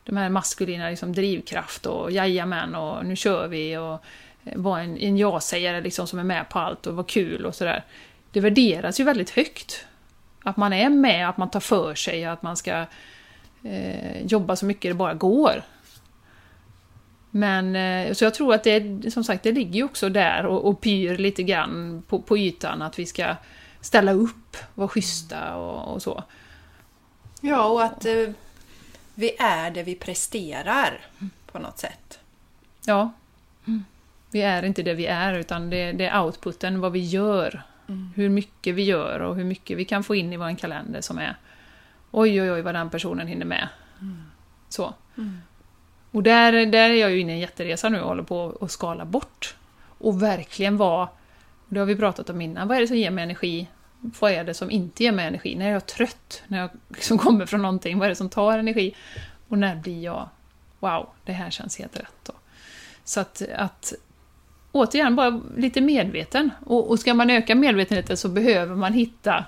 [0.09, 3.93] de här maskulina liksom, drivkraft och jajamän och nu kör vi och
[4.45, 7.55] eh, vara en, en ja-sägare liksom, som är med på allt och vara kul och
[7.55, 7.85] sådär.
[8.33, 9.87] Det värderas ju väldigt högt.
[10.43, 12.87] Att man är med, att man tar för sig, att man ska
[13.63, 15.63] eh, jobba så mycket det bara går.
[17.31, 20.69] Men eh, så jag tror att det, som sagt, det ligger ju också där och,
[20.69, 23.37] och pyr lite grann på, på ytan att vi ska
[23.81, 26.25] ställa upp, vara schyssta och, och så.
[27.41, 28.29] Ja, och att eh,
[29.19, 31.01] vi är det vi presterar
[31.53, 32.19] på något sätt.
[32.87, 33.12] Ja.
[34.31, 37.62] Vi är inte det vi är, utan det, det är outputen, vad vi gör.
[37.89, 38.11] Mm.
[38.16, 41.19] Hur mycket vi gör och hur mycket vi kan få in i vår kalender som
[41.19, 41.37] är
[42.11, 43.69] oj, oj, oj vad den personen hinner med.
[44.01, 44.23] Mm.
[44.69, 44.95] Så.
[45.16, 45.39] Mm.
[46.11, 48.71] Och där, där är jag ju inne i en jätteresa nu och håller på att
[48.71, 49.57] skala bort.
[49.99, 51.09] Och verkligen vara,
[51.69, 53.69] det har vi pratat om innan, vad är det som ger mig energi?
[54.01, 55.55] Vad är det som inte ger mig energi?
[55.55, 56.42] När är jag trött?
[56.49, 58.94] När jag liksom kommer från någonting, vad är det som tar energi?
[59.49, 60.28] Och när blir jag,
[60.80, 62.14] wow, det här känns helt rätt.
[62.26, 62.32] Då.
[63.05, 63.92] Så att, att
[64.72, 66.51] återigen, bara lite medveten.
[66.66, 69.44] Och, och ska man öka medvetenheten så behöver man hitta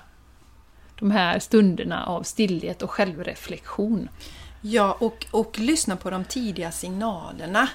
[0.99, 4.09] de här stunderna av stillhet och självreflektion.
[4.61, 7.69] Ja, och, och lyssna på de tidiga signalerna.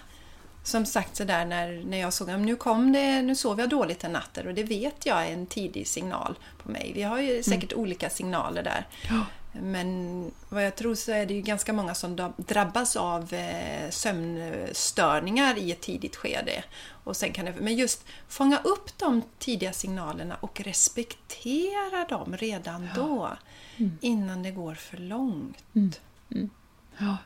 [0.66, 4.04] Som sagt sådär när, när jag såg att nu kom det, nu sov jag dåligt
[4.04, 6.92] en natt och det vet jag är en tidig signal på mig.
[6.94, 7.42] Vi har ju mm.
[7.42, 7.82] säkert mm.
[7.82, 8.86] olika signaler där.
[9.08, 9.26] Ja.
[9.52, 15.58] Men vad jag tror så är det ju ganska många som drabbas av eh, sömnstörningar
[15.58, 16.64] i ett tidigt skede.
[17.04, 22.88] Och sen kan det, men just fånga upp de tidiga signalerna och respektera dem redan
[22.94, 23.36] då.
[23.76, 23.98] Mm.
[24.00, 25.64] Innan det går för långt.
[25.74, 25.92] Mm.
[26.30, 26.50] Mm.
[26.98, 27.16] Ja.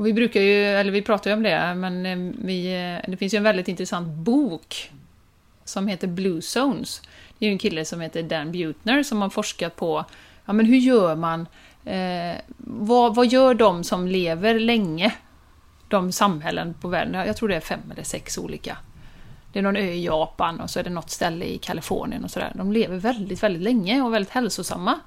[0.00, 3.16] Och vi brukar ju, eller vi pratar ju om det, men eh, vi, eh, det
[3.16, 4.90] finns ju en väldigt intressant bok
[5.64, 7.02] som heter Blue Zones.
[7.38, 10.04] Det är ju en kille som heter Dan Butner som har forskat på
[10.46, 11.46] ja, men hur gör man
[11.84, 15.14] Eh, vad, vad gör de som lever länge?
[15.88, 18.76] De samhällen på världen, jag tror det är fem eller sex olika.
[19.52, 22.30] Det är någon ö i Japan och så är det något ställe i Kalifornien och
[22.30, 22.52] sådär.
[22.54, 25.00] De lever väldigt, väldigt länge och väldigt hälsosamma.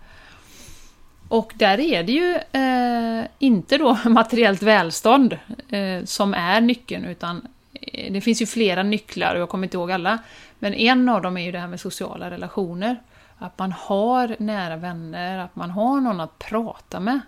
[1.33, 5.37] Och där är det ju eh, inte då materiellt välstånd
[5.69, 9.77] eh, som är nyckeln, utan eh, det finns ju flera nycklar och jag kommer inte
[9.77, 10.19] ihåg alla.
[10.59, 12.97] Men en av dem är ju det här med sociala relationer.
[13.37, 17.19] Att man har nära vänner, att man har någon att prata med.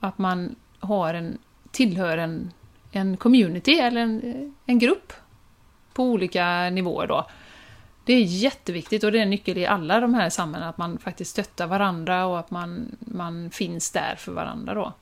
[0.00, 1.38] Att man har en,
[1.70, 2.52] tillhör en,
[2.92, 5.12] en community eller en, en grupp
[5.92, 7.26] på olika nivåer då.
[8.04, 10.98] Det är jätteviktigt och det är en nyckel i alla de här samhällena, att man
[10.98, 14.92] faktiskt stöttar varandra och att man, man finns där för varandra då.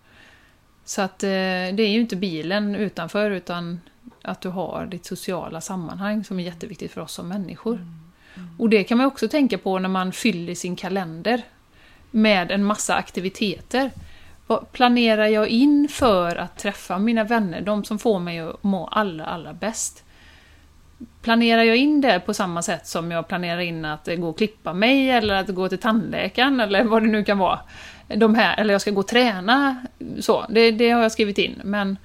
[0.85, 3.81] Så att eh, det är ju inte bilen utanför utan
[4.23, 7.75] att du har ditt sociala sammanhang som är jätteviktigt för oss som människor.
[7.75, 8.49] Mm.
[8.59, 11.43] Och det kan man också tänka på när man fyller sin kalender
[12.11, 13.91] med en massa aktiviteter.
[14.47, 18.87] Vad planerar jag in för att träffa mina vänner, de som får mig att må
[18.87, 20.05] allra, allra bäst?
[21.23, 24.73] Planerar jag in det på samma sätt som jag planerar in att gå och klippa
[24.73, 27.61] mig eller att gå till tandläkaren eller vad det nu kan vara.
[28.09, 29.87] De här, eller jag ska gå och träna,
[30.21, 30.47] så.
[30.49, 31.61] Det, det har jag skrivit in.
[31.65, 31.97] Men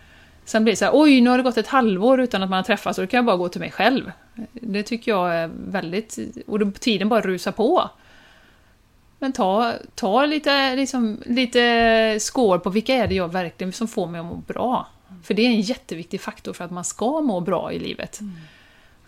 [0.46, 2.58] sen blir det så här, oj, nu har det gått ett halvår utan att man
[2.58, 4.12] har träffats och då kan jag bara gå till mig själv.
[4.52, 6.18] Det tycker jag är väldigt...
[6.48, 7.90] Och tiden bara rusar på.
[9.20, 14.08] Men ta, ta lite, liksom, lite skår på vilka är det jag verkligen som får
[14.08, 14.88] mig att må bra.
[15.24, 18.20] För det är en jätteviktig faktor för att man ska må bra i livet.
[18.20, 18.34] Mm.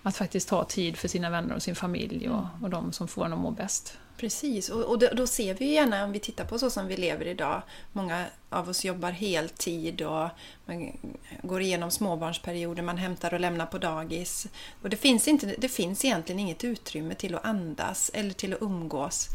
[0.03, 3.25] Att faktiskt ta tid för sina vänner och sin familj och, och de som får
[3.25, 3.97] en att må bäst.
[4.19, 6.87] Precis, och, och då, då, ser vi ju gärna om vi tittar på så som
[6.87, 7.61] vi lever idag.
[7.93, 10.29] Många av oss jobbar heltid och
[10.65, 10.97] man
[11.43, 14.47] går igenom småbarnsperioder, man hämtar och lämnar på dagis.
[14.81, 18.61] Och det finns, inte, det finns egentligen inget utrymme till att andas eller till att
[18.61, 19.27] umgås.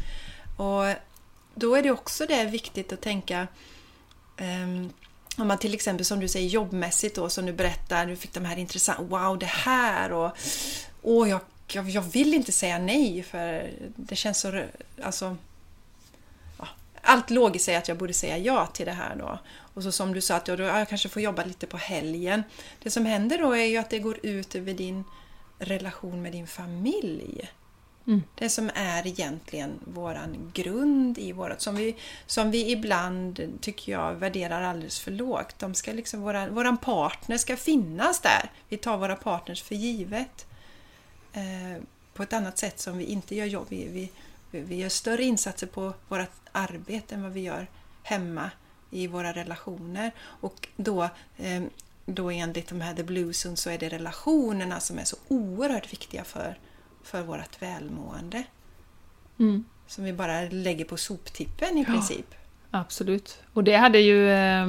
[0.57, 0.85] Och
[1.55, 3.47] då är det också det viktigt att tänka
[4.39, 4.93] um,
[5.37, 8.45] om man till exempel som du säger jobbmässigt då som du berättar, du fick de
[8.45, 10.31] här intressanta, wow det här och
[11.01, 11.39] åh jag
[11.73, 14.63] jag, jag vill inte säga nej för det känns så...
[15.01, 15.37] Alltså,
[16.57, 16.67] ja,
[17.01, 19.39] allt logiskt säger att jag borde säga ja till det här då.
[19.57, 22.43] Och så som du sa, att jag, jag kanske får jobba lite på helgen.
[22.83, 25.03] Det som händer då är ju att det går ut över din
[25.59, 27.49] relation med din familj.
[28.07, 28.23] Mm.
[28.35, 31.95] Det som är egentligen våran grund i vårat, som vi,
[32.25, 35.59] som vi ibland, tycker jag, värderar alldeles för lågt.
[35.59, 38.51] De ska liksom, våran, våran partner ska finnas där.
[38.69, 40.45] Vi tar våra partners för givet.
[41.33, 41.81] Eh,
[42.13, 43.65] på ett annat sätt som vi inte gör jobb.
[43.69, 44.11] Vi, vi,
[44.61, 47.67] vi gör större insatser på vårt arbete än vad vi gör
[48.03, 48.51] hemma
[48.91, 50.11] i våra relationer.
[50.21, 51.03] Och då,
[51.37, 51.63] eh,
[52.05, 56.23] då enligt de här The Blues så är det relationerna som är så oerhört viktiga
[56.23, 56.57] för,
[57.05, 58.43] för vårt välmående.
[59.39, 59.65] Mm.
[59.87, 62.35] Som vi bara lägger på soptippen i ja, princip.
[62.71, 63.39] Absolut.
[63.53, 64.67] Och det hade ju eh,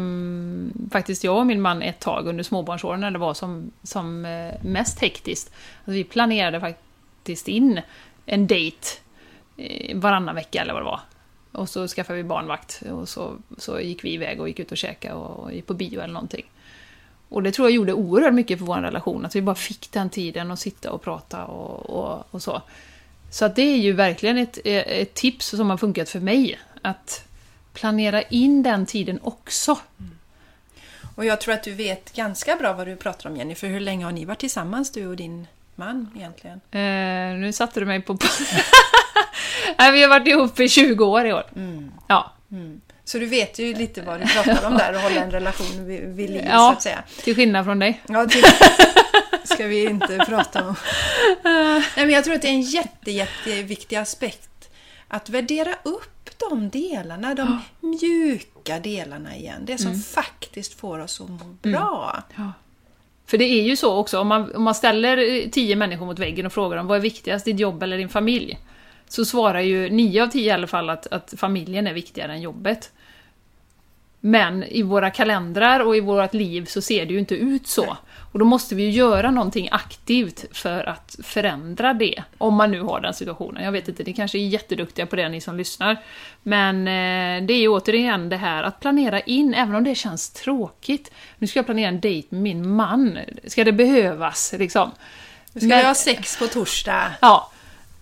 [0.90, 4.54] faktiskt jag och min man ett tag under småbarnsåren när det var som, som eh,
[4.62, 5.52] mest hektiskt.
[5.78, 7.80] Alltså vi planerade faktiskt in
[8.26, 8.88] en dejt
[9.56, 11.00] eh, varannan vecka eller vad det var.
[11.52, 14.78] Och så skaffade vi barnvakt och så, så gick vi iväg och gick ut och
[14.78, 16.44] käkade och, och gick på bio eller någonting.
[17.28, 20.10] Och det tror jag gjorde oerhört mycket för vår relation, att vi bara fick den
[20.10, 22.62] tiden att sitta och prata och, och, och så.
[23.30, 26.58] Så att det är ju verkligen ett, ett tips som har funkat för mig.
[26.82, 27.24] Att
[27.72, 29.78] planera in den tiden också.
[29.98, 30.18] Mm.
[31.14, 33.80] Och jag tror att du vet ganska bra vad du pratar om Jenny, för hur
[33.80, 36.60] länge har ni varit tillsammans du och din man egentligen?
[36.70, 38.12] Eh, nu satte du mig på...
[39.78, 41.44] Nej, vi har varit ihop i 20 år i år.
[41.56, 41.92] Mm.
[42.06, 42.32] Ja.
[42.50, 42.80] Mm.
[43.06, 46.00] Så du vet ju lite vad du pratar om där och hålla en relation vid,
[46.00, 47.02] vid liv ja, så att säga.
[47.22, 48.02] till skillnad från dig.
[48.08, 48.44] Ja, till,
[49.44, 50.74] ska vi inte prata om.
[51.44, 54.70] Nej, men jag tror att det är en jätte, jätteviktig aspekt
[55.08, 57.88] att värdera upp de delarna, de ja.
[57.88, 59.62] mjuka delarna igen.
[59.64, 60.00] Det som mm.
[60.00, 61.58] faktiskt får oss att må mm.
[61.60, 62.22] bra.
[62.36, 62.46] Mm.
[62.46, 62.52] Ja.
[63.26, 66.46] För det är ju så också, om man, om man ställer tio människor mot väggen
[66.46, 68.58] och frågar dem vad är viktigast, ditt jobb eller din familj?
[69.08, 72.40] Så svarar ju nio av tio i alla fall att, att familjen är viktigare än
[72.40, 72.92] jobbet.
[74.20, 77.96] Men i våra kalendrar och i vårt liv så ser det ju inte ut så.
[78.32, 82.22] Och då måste vi ju göra någonting aktivt för att förändra det.
[82.38, 83.64] Om man nu har den situationen.
[83.64, 85.96] Jag vet inte, ni kanske är jätteduktiga på det ni som lyssnar.
[86.42, 90.30] Men eh, det är ju återigen det här att planera in, även om det känns
[90.30, 91.12] tråkigt.
[91.38, 93.18] Nu ska jag planera en dejt med min man.
[93.46, 94.90] Ska det behövas liksom?
[95.52, 97.12] Nu ska Men, jag ha sex på torsdag.
[97.20, 97.50] Ja,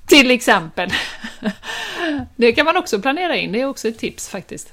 [0.07, 0.91] till exempel.
[2.37, 4.73] Det kan man också planera in, det är också ett tips faktiskt.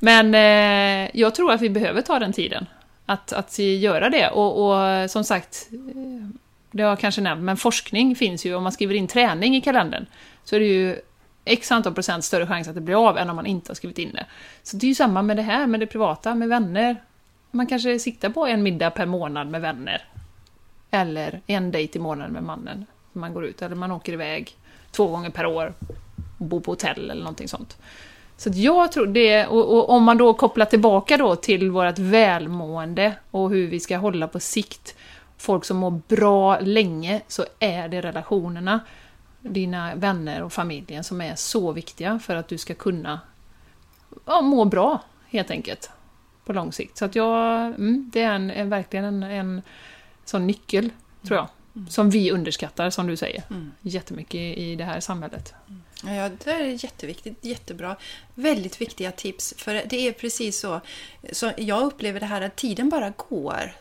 [0.00, 2.66] Men eh, jag tror att vi behöver ta den tiden
[3.06, 4.28] att, att göra det.
[4.28, 6.28] Och, och, som sagt, eh,
[6.70, 8.54] det har jag kanske nämnt, men forskning finns ju.
[8.54, 10.06] Om man skriver in träning i kalendern
[10.44, 11.00] så är det ju
[11.44, 13.98] x antal procent större chans att det blir av än om man inte har skrivit
[13.98, 14.26] in det.
[14.62, 16.96] Så det är ju samma med det här, med det privata, med vänner.
[17.50, 20.04] Man kanske siktar på en middag per månad med vänner.
[20.90, 22.86] Eller en dejt i månaden med mannen.
[23.12, 24.56] Man går ut, eller man åker iväg
[24.90, 25.74] två gånger per år
[26.38, 27.76] och på hotell eller någonting sånt.
[28.36, 33.14] Så jag tror det, och, och, om man då kopplar tillbaka då till vårt välmående
[33.30, 34.96] och hur vi ska hålla på sikt,
[35.36, 38.80] folk som mår bra länge, så är det relationerna,
[39.40, 43.20] dina vänner och familjen som är så viktiga för att du ska kunna
[44.24, 45.90] ja, må bra, helt enkelt,
[46.44, 46.96] på lång sikt.
[46.96, 49.62] Så att jag, mm, det är en, en verkligen en, en
[50.24, 50.90] sån nyckel,
[51.26, 51.48] tror jag.
[51.76, 51.88] Mm.
[51.88, 53.72] Som vi underskattar, som du säger, mm.
[53.82, 55.54] jättemycket i det här samhället.
[55.68, 56.16] Mm.
[56.16, 57.96] Ja, det är jätteviktigt, jättebra.
[58.34, 59.54] Väldigt viktiga tips.
[59.56, 60.80] För det är precis så,
[61.32, 63.76] så jag upplever det här att tiden bara går.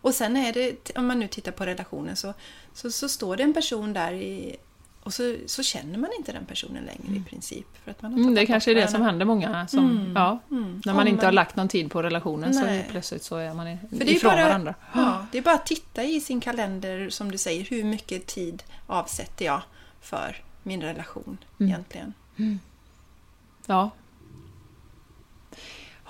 [0.00, 2.34] Och sen är det, om man nu tittar på relationen, så,
[2.74, 4.56] så, så står det en person där i,
[5.02, 7.16] och så, så känner man inte den personen längre mm.
[7.16, 7.66] i princip.
[7.84, 9.68] För att man mm, det kanske är det som händer många.
[9.68, 10.12] Som, mm.
[10.14, 10.82] Ja, mm.
[10.84, 12.84] När man inte har lagt någon tid på relationen Nej.
[12.86, 14.74] så plötsligt så är man För det är ifrån bara, varandra.
[14.94, 18.62] Ja, det är bara att titta i sin kalender, som du säger, hur mycket tid
[18.86, 19.62] avsätter jag
[20.00, 21.72] för min relation mm.
[21.72, 22.14] egentligen.
[22.36, 22.58] Mm.
[23.66, 23.90] Ja.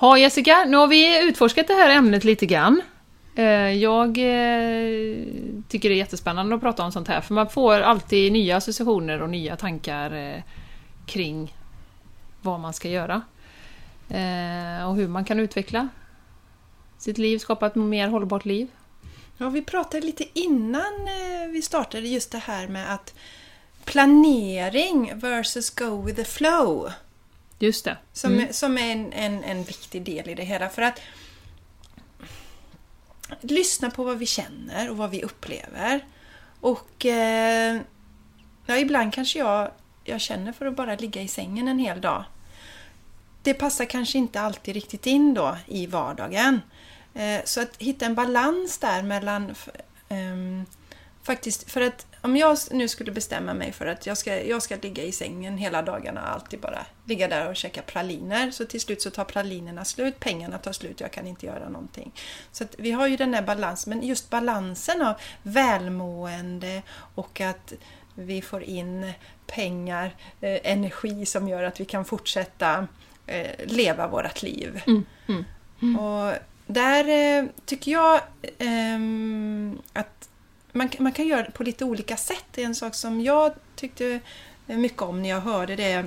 [0.00, 2.82] Ja, Jessica, nu har vi utforskat det här ämnet lite grann.
[3.38, 5.24] Eh, jag eh,
[5.68, 9.22] tycker det är jättespännande att prata om sånt här, för man får alltid nya associationer
[9.22, 10.42] och nya tankar eh,
[11.06, 11.56] kring
[12.42, 13.22] vad man ska göra.
[14.86, 15.88] Och hur man kan utveckla
[16.98, 18.68] sitt liv, skapa ett mer hållbart liv.
[19.38, 21.08] Ja, vi pratade lite innan
[21.52, 23.14] vi startade just det här med att
[23.84, 26.92] planering versus go with the flow.
[27.58, 27.96] Just det.
[28.12, 28.52] Som, mm.
[28.52, 30.68] som är en, en, en viktig del i det hela.
[30.68, 31.00] För att
[33.40, 36.04] lyssna på vad vi känner och vad vi upplever.
[36.60, 37.80] Och eh,
[38.66, 39.70] ja, ibland kanske jag,
[40.04, 42.24] jag känner för att bara ligga i sängen en hel dag.
[43.42, 46.60] Det passar kanske inte alltid riktigt in då i vardagen.
[47.14, 49.54] Eh, så att hitta en balans där mellan
[50.08, 50.62] eh,
[51.28, 54.76] faktiskt, för att om jag nu skulle bestämma mig för att jag ska, jag ska
[54.76, 58.50] ligga i sängen hela dagarna och alltid bara ligga där och käka praliner.
[58.50, 62.12] Så till slut så tar pralinerna slut, pengarna tar slut jag kan inte göra någonting.
[62.52, 66.82] Så att vi har ju den här balansen, men just balansen av välmående
[67.14, 67.72] och att
[68.14, 69.12] vi får in
[69.46, 72.86] pengar, eh, energi som gör att vi kan fortsätta
[73.26, 74.82] eh, leva vårt liv.
[74.86, 75.44] Mm, mm,
[75.82, 75.98] mm.
[75.98, 76.34] Och
[76.66, 78.20] där eh, tycker jag
[78.58, 80.27] ehm, att
[80.72, 82.44] man, man kan göra det på lite olika sätt.
[82.50, 84.20] Det är en sak som jag tyckte
[84.66, 85.90] mycket om när jag hörde det.
[85.90, 86.04] Jag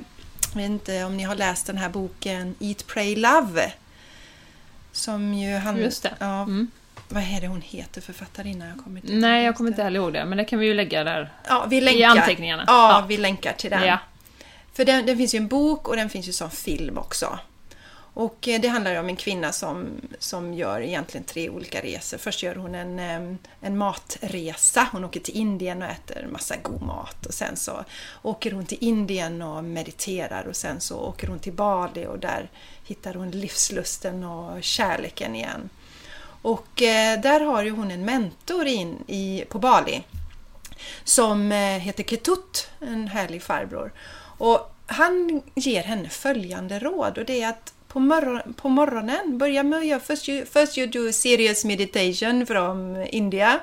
[0.55, 3.74] vet inte om ni har läst den här boken Eat, Pray, Love.
[4.91, 5.78] Som ju han...
[5.78, 6.14] Just det.
[6.20, 6.72] Ja, mm.
[7.09, 8.68] Vad är det hon heter, författarinnan?
[8.68, 10.74] Jag kommer inte Nej, jag kommer inte heller ihåg det, men det kan vi ju
[10.74, 11.99] lägga där ja, vi länkar.
[11.99, 12.64] i anteckningarna.
[12.68, 13.88] Ja, ja, vi länkar till den.
[13.88, 13.99] Ja.
[14.74, 17.39] För den, den finns ju en bok och den finns ju som film också.
[18.14, 22.18] Och eh, det handlar om en kvinna som, som gör egentligen tre olika resor.
[22.18, 24.88] Först gör hon en, eh, en matresa.
[24.91, 27.26] Hon åker till Indien och äter massa god mat.
[27.26, 27.86] Och sen så
[28.22, 32.49] åker hon till Indien och mediterar och sen så åker hon till Bali och där
[32.84, 35.70] hittar hon livslusten och kärleken igen.
[36.41, 40.03] Och eh, där har ju hon en mentor in i, på Bali
[41.03, 41.51] som
[41.82, 43.93] heter Ketut, en härlig farbror.
[44.38, 49.64] Och han ger henne följande råd och det är att på, morgon, på morgonen, börja
[49.64, 53.60] med att göra first you, first you do serious meditation from India.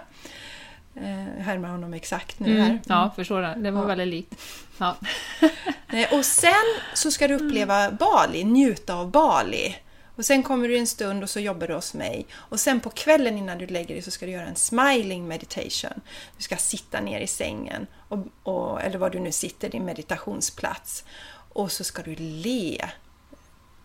[0.96, 2.66] Eh, härmar honom exakt nu här.
[2.70, 3.54] Mm, ja, förstår det.
[3.58, 3.86] Det var Ja.
[3.86, 4.34] väldigt likt.
[4.78, 4.96] Ja.
[5.92, 6.52] Eh, Och sen
[6.94, 9.76] så ska du uppleva Bali, njuta av Bali.
[10.16, 12.26] Och sen kommer du en stund och så jobbar du hos mig.
[12.34, 16.00] Och sen på kvällen innan du lägger dig så ska du göra en smiling meditation.
[16.36, 21.04] Du ska sitta ner i sängen, och, och, eller var du nu sitter, din meditationsplats.
[21.52, 22.84] Och så ska du le.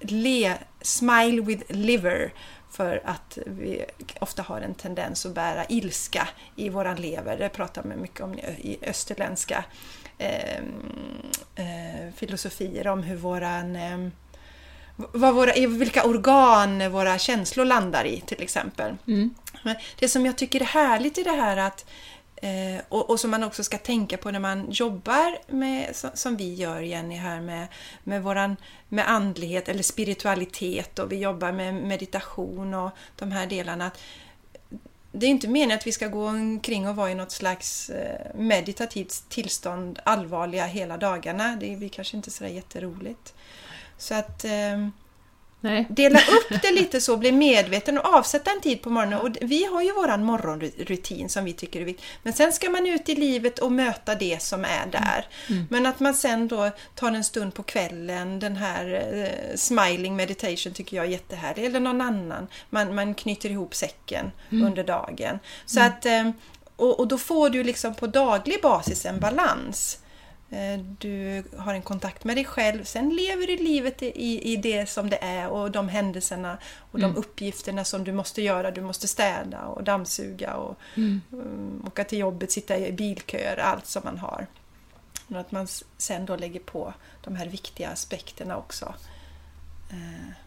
[0.04, 2.34] Le, smile with liver.
[2.72, 3.86] För att vi
[4.20, 7.38] ofta har en tendens att bära ilska i våran lever.
[7.38, 9.66] Det pratar man mycket om i österländska
[10.18, 10.58] eh,
[11.56, 14.10] eh, filosofier om hur våran eh,
[14.96, 18.96] vad våra, vilka organ våra känslor landar i till exempel.
[19.08, 19.34] Mm.
[20.00, 21.86] Det som jag tycker är härligt i det här att
[22.44, 26.38] eh, och, och som man också ska tänka på när man jobbar med, som, som
[26.38, 27.68] vi gör Jenny här med,
[28.04, 28.56] med våran
[28.90, 33.86] med andlighet eller spiritualitet och vi jobbar med meditation och de här delarna.
[33.86, 34.00] Att
[35.12, 38.36] det är inte meningen att vi ska gå omkring och vara i något slags eh,
[38.36, 41.58] meditativt tillstånd allvarliga hela dagarna.
[41.60, 43.34] Det blir kanske inte sådär jätteroligt.
[43.98, 44.88] Så att eh,
[45.64, 45.86] Nej.
[45.90, 49.20] dela upp det lite så, bli medveten och avsätta en tid på morgonen.
[49.20, 52.06] Och vi har ju våran morgonrutin som vi tycker är viktig.
[52.24, 55.28] Men sen ska man ut i livet och möta det som är där.
[55.70, 60.74] Men att man sen då tar en stund på kvällen, den här eh, smiling meditation
[60.74, 61.66] tycker jag är jättehärlig.
[61.66, 62.48] Eller någon annan.
[62.70, 65.40] Man, man knyter ihop säcken under dagen.
[65.66, 66.30] Så att, eh,
[66.76, 70.00] och, och då får du liksom på daglig basis en balans.
[70.54, 74.90] Eh, Du har en kontakt med dig själv, sen lever du livet i, i det
[74.90, 76.58] som det är och de händelserna
[76.92, 78.72] och de uppgifterna som du måste göra.
[78.72, 84.02] Du måste städa och dammsuga och um, åka till jobbet, sitta i bilköer, allt som
[84.06, 84.48] man har.
[85.28, 86.94] Men att man sen då lägger på
[87.24, 88.94] de här viktiga aspekterna också.
[89.90, 89.98] eh,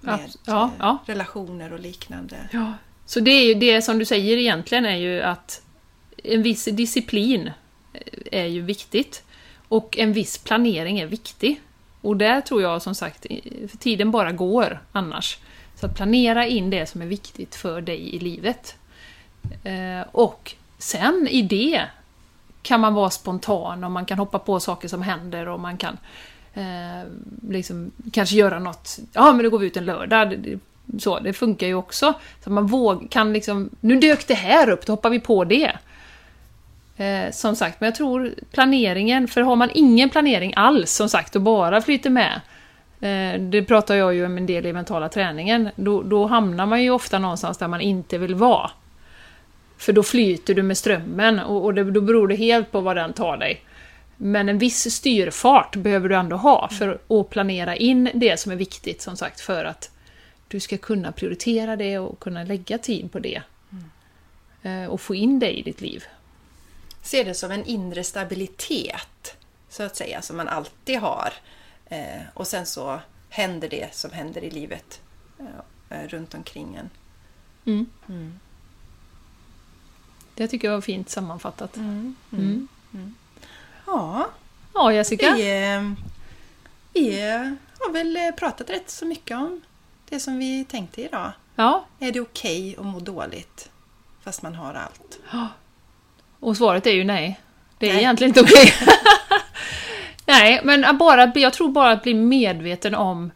[0.00, 0.98] Med Abs- ja, eh, ja.
[1.06, 2.36] relationer och liknande.
[2.52, 2.72] Ja.
[3.06, 5.62] Så det är ju det som du säger egentligen är ju att
[6.24, 7.50] en viss disciplin
[8.32, 9.22] är ju viktigt.
[9.68, 11.60] Och en viss planering är viktig.
[12.00, 13.26] Och där tror jag som sagt,
[13.68, 15.38] för tiden bara går annars.
[15.80, 18.74] Så att planera in det som är viktigt för dig i livet.
[19.64, 21.82] Eh, och sen i det
[22.62, 25.98] kan man vara spontan och man kan hoppa på saker som händer och man kan
[26.54, 27.08] eh,
[27.48, 28.98] liksom, kanske göra något.
[29.12, 30.30] Ja, men då går vi ut en lördag.
[30.30, 30.58] Det- det-
[31.02, 32.14] Så, det funkar ju också.
[32.44, 35.72] Så man våg, kan liksom, nu dök det här upp, då hoppar vi på det.
[36.96, 41.36] Eh, som sagt, men jag tror planeringen, för har man ingen planering alls som sagt
[41.36, 42.40] och bara flyter med,
[43.00, 46.82] eh, det pratar jag ju om en del i mentala träningen, då, då hamnar man
[46.82, 48.70] ju ofta någonstans där man inte vill vara.
[49.78, 52.96] För då flyter du med strömmen och, och det, då beror det helt på vad
[52.96, 53.60] den tar dig.
[54.16, 58.56] Men en viss styrfart behöver du ändå ha för att planera in det som är
[58.56, 59.90] viktigt som sagt för att
[60.48, 63.42] du ska kunna prioritera det och kunna lägga tid på det.
[64.62, 66.04] Eh, Och få in det i ditt liv.
[67.06, 69.36] Ser det som en inre stabilitet,
[69.68, 71.32] så att säga, som man alltid har.
[71.86, 75.00] Eh, och sen så händer det som händer i livet
[75.38, 76.90] eh, eh, runt omkring en.
[78.06, 78.40] Mm.
[80.34, 81.76] Det tycker jag var fint sammanfattat.
[81.76, 82.68] Mm.
[83.86, 84.28] Ja,
[84.74, 85.34] Ja, Jessica.
[85.34, 85.92] vi, eh,
[86.92, 89.60] vi eh, har väl pratat rätt så mycket om
[90.08, 91.32] det som vi tänkte idag.
[91.56, 93.70] Ja, Är det okej att må dåligt
[94.22, 95.18] fast man har allt?
[96.40, 97.40] Och svaret är ju nej.
[97.78, 98.02] Det är Nej.
[98.02, 98.72] egentligen inte okej.
[100.26, 103.30] nej, men bara, jag tror bara att bli medveten om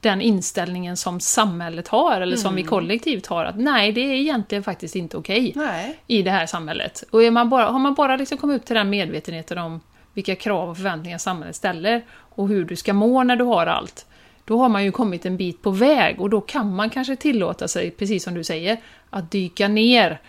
[0.00, 4.64] den inställningen som samhället har, eller som vi kollektivt har, att nej, det är egentligen
[4.64, 5.52] faktiskt inte okej.
[5.56, 5.98] Nej.
[6.06, 7.04] i det här samhället.
[7.10, 9.80] Och är man bara, har man bara liksom kommit upp till den medvetenheten om
[10.12, 14.06] vilka krav och förväntningar samhället ställer och hur du ska må när du har allt,
[14.44, 17.68] då har man ju kommit en bit på väg och då kan man kanske tillåta
[17.68, 18.80] sig, precis som du säger,
[19.10, 20.20] att dyka ner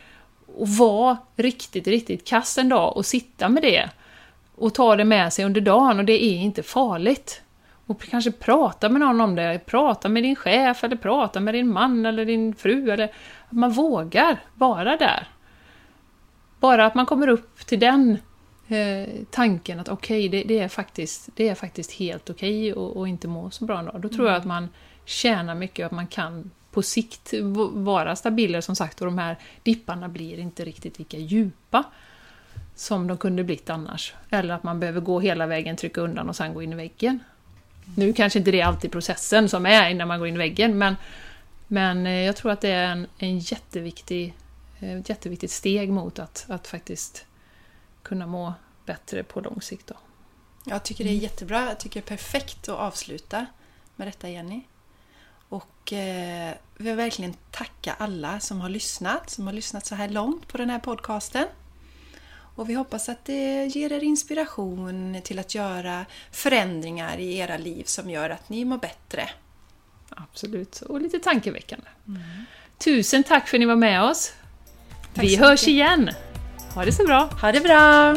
[0.58, 3.90] och vara riktigt, riktigt kass en dag och sitta med det
[4.56, 7.42] och ta det med sig under dagen och det är inte farligt.
[7.86, 11.74] Och kanske prata med någon om det, prata med din chef eller prata med din
[11.74, 13.06] man eller din fru eller
[13.50, 15.28] att man vågar vara där.
[16.60, 18.18] Bara att man kommer upp till den
[18.68, 23.08] eh, tanken att okej, det, det, är faktiskt, det är faktiskt helt okej att att
[23.08, 24.02] inte må så bra en dag.
[24.02, 24.70] Då tror jag att man
[25.06, 27.34] tjänar mycket att man kan på sikt
[27.74, 31.84] vara stabilare som sagt och de här dipparna blir inte riktigt lika djupa
[32.76, 34.14] som de kunde blivit annars.
[34.30, 37.20] Eller att man behöver gå hela vägen, trycka undan och sen gå in i väggen.
[37.96, 40.78] Nu kanske inte det är alltid processen som är innan man går in i väggen,
[40.78, 40.96] men,
[41.68, 44.34] men eh, jag tror att det är en, en jätteviktig,
[44.80, 47.26] eh, ett jätteviktigt steg mot att, att faktiskt
[48.04, 48.54] kunna må
[48.86, 49.88] bättre på lång sikt.
[49.88, 49.96] Då.
[50.66, 51.66] Jag tycker det är jättebra.
[51.66, 53.46] Jag tycker det är perfekt att avsluta
[53.96, 54.62] med detta, Jenny.
[55.50, 60.48] Och eh, vill verkligen tacka alla som har lyssnat, som har lyssnat så här långt
[60.48, 61.48] på den här podcasten.
[62.58, 67.84] Och vi hoppas att det ger er inspiration till att göra förändringar i era liv
[67.84, 69.30] som gör att ni mår bättre.
[70.10, 71.88] Absolut, och lite tankeväckande.
[72.08, 72.22] Mm.
[72.78, 74.34] Tusen tack för att ni var med oss!
[75.14, 75.68] Tack vi hörs mycket.
[75.68, 76.10] igen!
[76.74, 77.30] Ha det så bra!
[77.42, 78.16] Ha det bra!